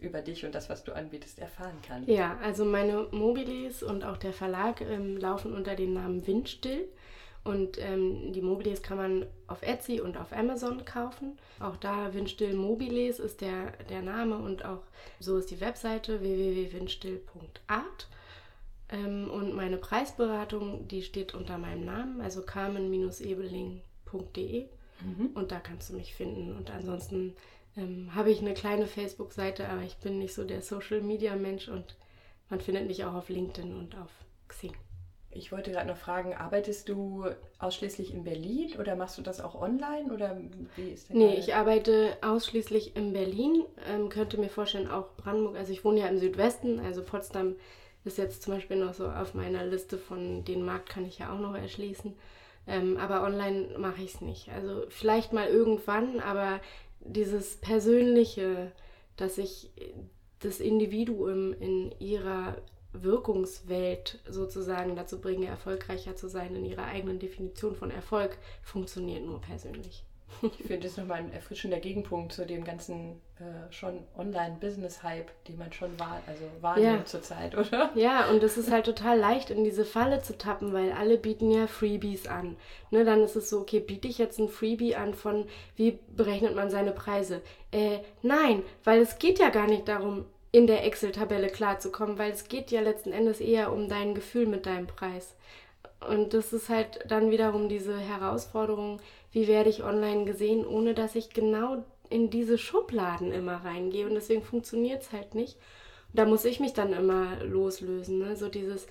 [0.00, 2.06] über dich und das, was du anbietest, erfahren kann.
[2.06, 6.88] Ja, also meine Mobilis und auch der Verlag ähm, laufen unter dem Namen Windstill.
[7.44, 11.38] Und ähm, die Mobiles kann man auf Etsy und auf Amazon kaufen.
[11.60, 14.80] Auch da Windstill Mobiles ist der, der Name und auch
[15.20, 18.08] so ist die Webseite www.windstill.art.
[18.90, 24.68] Ähm, und meine Preisberatung, die steht unter meinem Namen, also carmen-ebeling.de.
[25.00, 25.30] Mhm.
[25.34, 26.56] Und da kannst du mich finden.
[26.56, 27.34] Und ansonsten
[27.76, 31.96] ähm, habe ich eine kleine Facebook-Seite, aber ich bin nicht so der Social-Media-Mensch und
[32.50, 34.10] man findet mich auch auf LinkedIn und auf
[34.48, 34.74] Xing.
[35.36, 37.26] Ich wollte gerade noch fragen, arbeitest du
[37.58, 40.40] ausschließlich in Berlin oder machst du das auch online oder
[40.76, 41.16] wie ist das?
[41.16, 43.64] Nee, ich arbeite ausschließlich in Berlin.
[43.88, 45.56] Ähm, könnte mir vorstellen, auch Brandenburg.
[45.56, 47.56] Also ich wohne ja im Südwesten, also Potsdam
[48.04, 51.32] ist jetzt zum Beispiel noch so auf meiner Liste von den Markt kann ich ja
[51.32, 52.14] auch noch erschließen.
[52.66, 54.48] Ähm, aber online mache ich es nicht.
[54.50, 56.60] Also vielleicht mal irgendwann, aber
[57.00, 58.72] dieses Persönliche,
[59.16, 59.70] dass ich
[60.40, 62.56] das Individuum in ihrer
[62.92, 69.40] Wirkungswelt sozusagen dazu bringe, erfolgreicher zu sein in ihrer eigenen Definition von Erfolg, funktioniert nur
[69.40, 70.04] persönlich.
[70.42, 75.72] Ich finde das nochmal ein erfrischender Gegenpunkt zu dem ganzen äh, schon Online-Business-Hype, den man
[75.72, 77.04] schon war, also wahrnimmt ja.
[77.04, 77.90] zurzeit, oder?
[77.94, 81.50] Ja, und es ist halt total leicht, in diese Falle zu tappen, weil alle bieten
[81.50, 82.56] ja Freebies an.
[82.90, 86.54] Ne, dann ist es so, okay, biete ich jetzt ein Freebie an von, wie berechnet
[86.54, 87.40] man seine Preise?
[87.72, 92.46] Äh, nein, weil es geht ja gar nicht darum, in der Excel-Tabelle klarzukommen, weil es
[92.46, 95.34] geht ja letzten Endes eher um dein Gefühl mit deinem Preis.
[96.08, 99.00] Und das ist halt dann wiederum diese Herausforderung,
[99.34, 104.06] wie werde ich online gesehen, ohne dass ich genau in diese Schubladen immer reingehe.
[104.06, 105.56] Und deswegen funktioniert es halt nicht.
[106.12, 108.20] Und da muss ich mich dann immer loslösen.
[108.20, 108.36] Ne?
[108.36, 108.86] So dieses,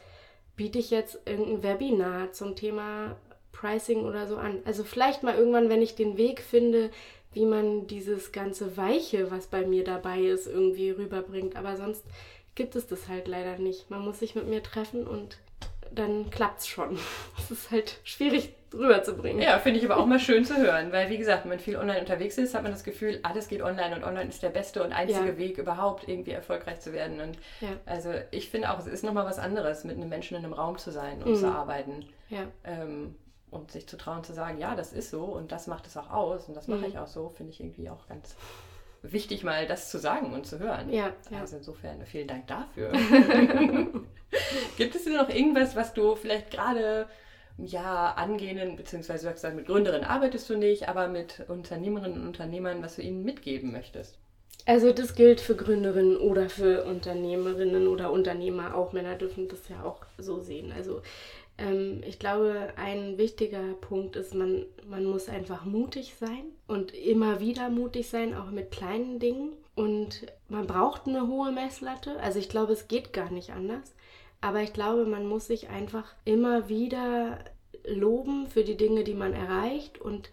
[0.57, 3.15] biete ich jetzt irgendein Webinar zum Thema
[3.53, 4.61] Pricing oder so an.
[4.65, 6.91] Also vielleicht mal irgendwann, wenn ich den Weg finde,
[7.31, 11.55] wie man dieses ganze Weiche, was bei mir dabei ist, irgendwie rüberbringt.
[11.55, 12.03] Aber sonst
[12.53, 13.89] gibt es das halt leider nicht.
[13.89, 15.37] Man muss sich mit mir treffen und
[15.89, 16.99] dann klappt es schon.
[17.39, 19.41] Es ist halt schwierig rüberzubringen.
[19.41, 21.77] Ja, finde ich aber auch mal schön zu hören, weil wie gesagt, wenn man viel
[21.77, 24.83] online unterwegs ist, hat man das Gefühl, alles geht online und online ist der beste
[24.83, 25.37] und einzige ja.
[25.37, 27.21] Weg überhaupt irgendwie erfolgreich zu werden.
[27.21, 27.69] Und ja.
[27.85, 30.77] also ich finde auch, es ist nochmal was anderes, mit einem Menschen in einem Raum
[30.77, 31.35] zu sein und mhm.
[31.35, 32.05] zu arbeiten.
[32.29, 32.47] Ja.
[32.63, 33.15] Ähm,
[33.51, 36.09] und sich zu trauen zu sagen, ja, das ist so und das macht es auch
[36.09, 36.85] aus und das mache mhm.
[36.85, 38.35] ich auch so, finde ich irgendwie auch ganz
[39.03, 40.91] wichtig, mal das zu sagen und zu hören.
[40.91, 41.39] Ja, ja.
[41.39, 42.91] Also insofern vielen Dank dafür.
[44.77, 47.07] Gibt es denn noch irgendwas, was du vielleicht gerade
[47.57, 52.81] ja, angehenden, beziehungsweise du sagst, mit Gründerinnen arbeitest du nicht, aber mit Unternehmerinnen und Unternehmern,
[52.81, 54.17] was du ihnen mitgeben möchtest?
[54.65, 58.75] Also das gilt für Gründerinnen oder für Unternehmerinnen oder Unternehmer.
[58.75, 60.71] Auch Männer dürfen das ja auch so sehen.
[60.71, 61.01] Also
[61.57, 67.39] ähm, ich glaube, ein wichtiger Punkt ist, man, man muss einfach mutig sein und immer
[67.39, 69.53] wieder mutig sein, auch mit kleinen Dingen.
[69.75, 72.19] Und man braucht eine hohe Messlatte.
[72.19, 73.93] Also ich glaube, es geht gar nicht anders.
[74.43, 77.39] Aber ich glaube, man muss sich einfach immer wieder
[77.85, 80.31] loben für die Dinge, die man erreicht und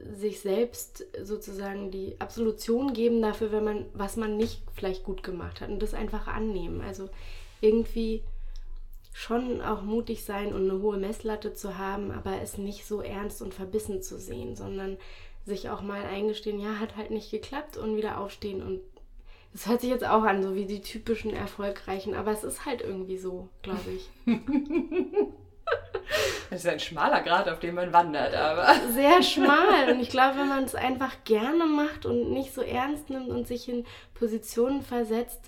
[0.00, 5.60] sich selbst sozusagen die Absolution geben dafür, wenn man was man nicht vielleicht gut gemacht
[5.60, 6.80] hat und das einfach annehmen.
[6.80, 7.08] Also
[7.60, 8.24] irgendwie
[9.12, 13.40] schon auch mutig sein und eine hohe Messlatte zu haben, aber es nicht so ernst
[13.40, 14.96] und verbissen zu sehen, sondern
[15.46, 18.80] sich auch mal eingestehen, ja, hat halt nicht geklappt und wieder aufstehen und
[19.54, 22.82] das hört sich jetzt auch an, so wie die typischen Erfolgreichen, aber es ist halt
[22.82, 24.10] irgendwie so, glaube ich.
[26.50, 28.74] Das ist ein schmaler Grad, auf dem man wandert, aber.
[28.92, 29.90] Sehr schmal.
[29.90, 33.48] Und ich glaube, wenn man es einfach gerne macht und nicht so ernst nimmt und
[33.48, 35.40] sich in Positionen versetzt,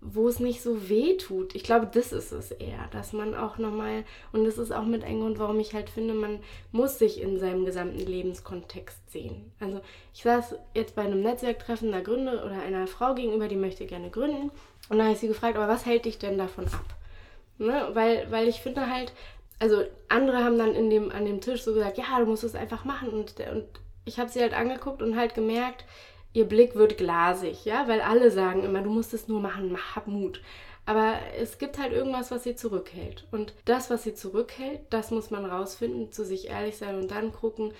[0.00, 1.54] wo es nicht so weh tut.
[1.54, 5.02] Ich glaube, das ist es eher, dass man auch nochmal, und das ist auch mit
[5.02, 6.38] ein Grund, warum ich halt finde, man
[6.70, 9.52] muss sich in seinem gesamten Lebenskontext sehen.
[9.58, 9.80] Also
[10.14, 14.10] ich saß jetzt bei einem Netzwerktreffen einer Gründer oder einer Frau gegenüber, die möchte gerne
[14.10, 14.50] gründen.
[14.88, 16.94] Und da habe ich sie gefragt, aber was hält dich denn davon ab?
[17.58, 17.88] Ne?
[17.92, 19.12] Weil, weil ich finde halt,
[19.58, 22.54] also andere haben dann in dem, an dem Tisch so gesagt, ja, du musst es
[22.54, 23.08] einfach machen.
[23.08, 23.64] Und, und
[24.04, 25.84] ich habe sie halt angeguckt und halt gemerkt,
[26.32, 30.06] ihr Blick wird glasig, ja, weil alle sagen immer, du musst es nur machen, hab
[30.06, 30.40] Mut.
[30.86, 33.26] Aber es gibt halt irgendwas, was sie zurückhält.
[33.30, 37.32] Und das, was sie zurückhält, das muss man rausfinden, zu sich ehrlich sein und dann
[37.32, 37.72] gucken,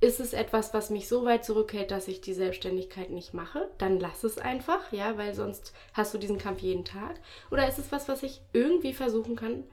[0.00, 3.68] ist es etwas, was mich so weit zurückhält, dass ich die Selbstständigkeit nicht mache?
[3.78, 7.20] Dann lass es einfach, ja, weil sonst hast du diesen Kampf jeden Tag.
[7.50, 9.64] Oder ist es was, was ich irgendwie versuchen kann,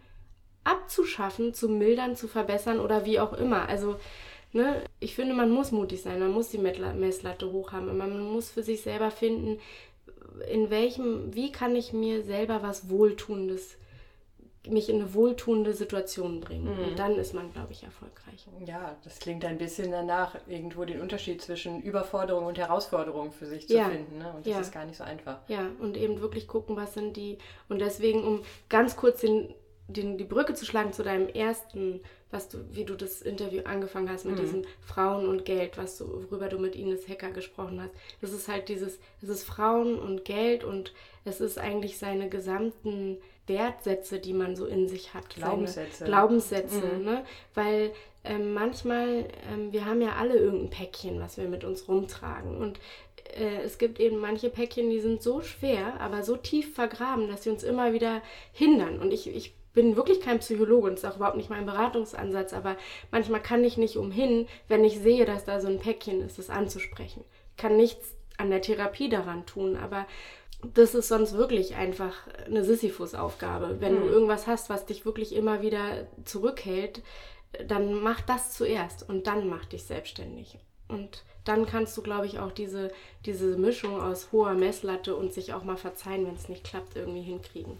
[0.63, 3.67] abzuschaffen, zu mildern, zu verbessern oder wie auch immer?
[3.67, 3.99] Also
[4.53, 8.51] ne, ich finde, man muss mutig sein, man muss die Messlatte hoch haben, man muss
[8.51, 9.59] für sich selber finden,
[10.49, 13.77] in welchem, wie kann ich mir selber was Wohltuendes,
[14.69, 16.77] mich in eine wohltuende Situation bringen.
[16.77, 16.83] Mhm.
[16.83, 18.45] Und dann ist man, glaube ich, erfolgreich.
[18.63, 23.67] Ja, das klingt ein bisschen danach, irgendwo den Unterschied zwischen Überforderung und Herausforderung für sich
[23.67, 23.89] zu ja.
[23.89, 24.19] finden.
[24.19, 24.31] Ne?
[24.31, 24.59] Und das ja.
[24.59, 25.39] ist gar nicht so einfach.
[25.47, 27.39] Ja, und eben wirklich gucken, was sind die.
[27.69, 29.51] Und deswegen, um ganz kurz den,
[29.87, 34.09] den, die Brücke zu schlagen zu deinem ersten was du, wie du das Interview angefangen
[34.09, 34.41] hast mit mhm.
[34.41, 37.91] diesen Frauen und Geld, was du, worüber du mit Ines Hecker gesprochen hast.
[38.21, 40.93] Das ist halt dieses, es ist Frauen und Geld und
[41.25, 43.17] es ist eigentlich seine gesamten
[43.47, 45.29] Wertsätze, die man so in sich hat.
[45.29, 46.05] Glaubenssätze.
[46.05, 47.03] Glaubenssätze, mhm.
[47.03, 47.25] ne?
[47.53, 47.91] Weil
[48.23, 52.79] ähm, manchmal, ähm, wir haben ja alle irgendein Päckchen, was wir mit uns rumtragen und
[53.35, 57.43] äh, es gibt eben manche Päckchen, die sind so schwer, aber so tief vergraben, dass
[57.43, 58.21] sie uns immer wieder
[58.53, 58.99] hindern.
[58.99, 62.75] Und ich, ich bin wirklich kein Psychologe und ist auch überhaupt nicht mein Beratungsansatz, aber
[63.11, 66.49] manchmal kann ich nicht umhin, wenn ich sehe, dass da so ein Päckchen ist, das
[66.49, 67.23] anzusprechen.
[67.51, 70.05] Ich kann nichts an der Therapie daran tun, aber
[70.73, 72.13] das ist sonst wirklich einfach
[72.45, 73.77] eine Sisyphus-Aufgabe.
[73.79, 74.01] Wenn mhm.
[74.01, 77.01] du irgendwas hast, was dich wirklich immer wieder zurückhält,
[77.67, 80.57] dann mach das zuerst und dann mach dich selbstständig.
[80.87, 82.91] Und dann kannst du, glaube ich, auch diese,
[83.25, 87.21] diese Mischung aus hoher Messlatte und sich auch mal verzeihen, wenn es nicht klappt, irgendwie
[87.21, 87.77] hinkriegen.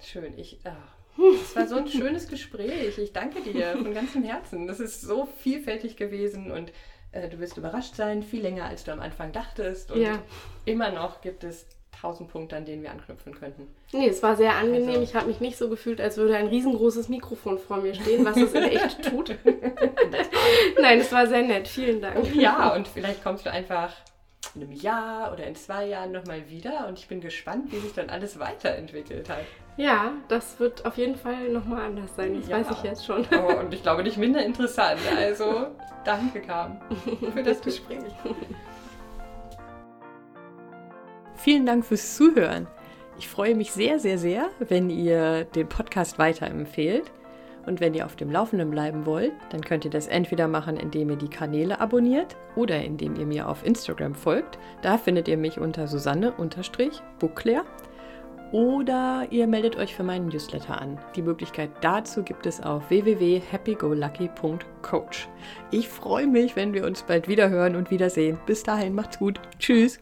[0.00, 0.38] Schön.
[0.38, 0.76] Ich, ah,
[1.16, 2.98] das war so ein schönes Gespräch.
[2.98, 4.66] Ich danke dir von ganzem Herzen.
[4.66, 6.72] Das ist so vielfältig gewesen und
[7.12, 9.90] äh, du wirst überrascht sein, viel länger als du am Anfang dachtest.
[9.90, 10.22] Und ja.
[10.64, 11.66] immer noch gibt es
[12.00, 13.66] tausend Punkte, an denen wir anknüpfen könnten.
[13.92, 14.88] Nee, es war sehr angenehm.
[14.88, 18.24] Also, ich habe mich nicht so gefühlt, als würde ein riesengroßes Mikrofon vor mir stehen,
[18.24, 19.36] was es in echt tut.
[20.80, 21.66] Nein, es war sehr nett.
[21.66, 22.34] Vielen Dank.
[22.34, 23.92] Ja, und vielleicht kommst du einfach
[24.54, 27.92] in einem Jahr oder in zwei Jahren nochmal wieder und ich bin gespannt, wie sich
[27.92, 29.44] dann alles weiterentwickelt hat.
[29.78, 32.58] Ja, das wird auf jeden Fall nochmal anders sein, das ja.
[32.58, 33.24] weiß ich jetzt schon.
[33.32, 34.98] Oh, und ich glaube nicht minder interessant.
[35.16, 35.68] Also
[36.04, 36.80] danke, Kam,
[37.32, 38.02] für das Gespräch.
[41.36, 42.66] Vielen Dank fürs Zuhören.
[43.18, 47.12] Ich freue mich sehr, sehr, sehr, wenn ihr den Podcast weiterempfehlt.
[47.64, 51.10] Und wenn ihr auf dem Laufenden bleiben wollt, dann könnt ihr das entweder machen, indem
[51.10, 54.58] ihr die Kanäle abonniert oder indem ihr mir auf Instagram folgt.
[54.82, 57.64] Da findet ihr mich unter Susanne-Buckler.
[58.52, 60.98] Oder ihr meldet euch für meinen Newsletter an.
[61.14, 65.28] Die Möglichkeit dazu gibt es auf www.happygolucky.coach.
[65.70, 68.38] Ich freue mich, wenn wir uns bald wieder hören und wiedersehen.
[68.46, 69.38] Bis dahin, macht's gut.
[69.58, 70.00] Tschüss.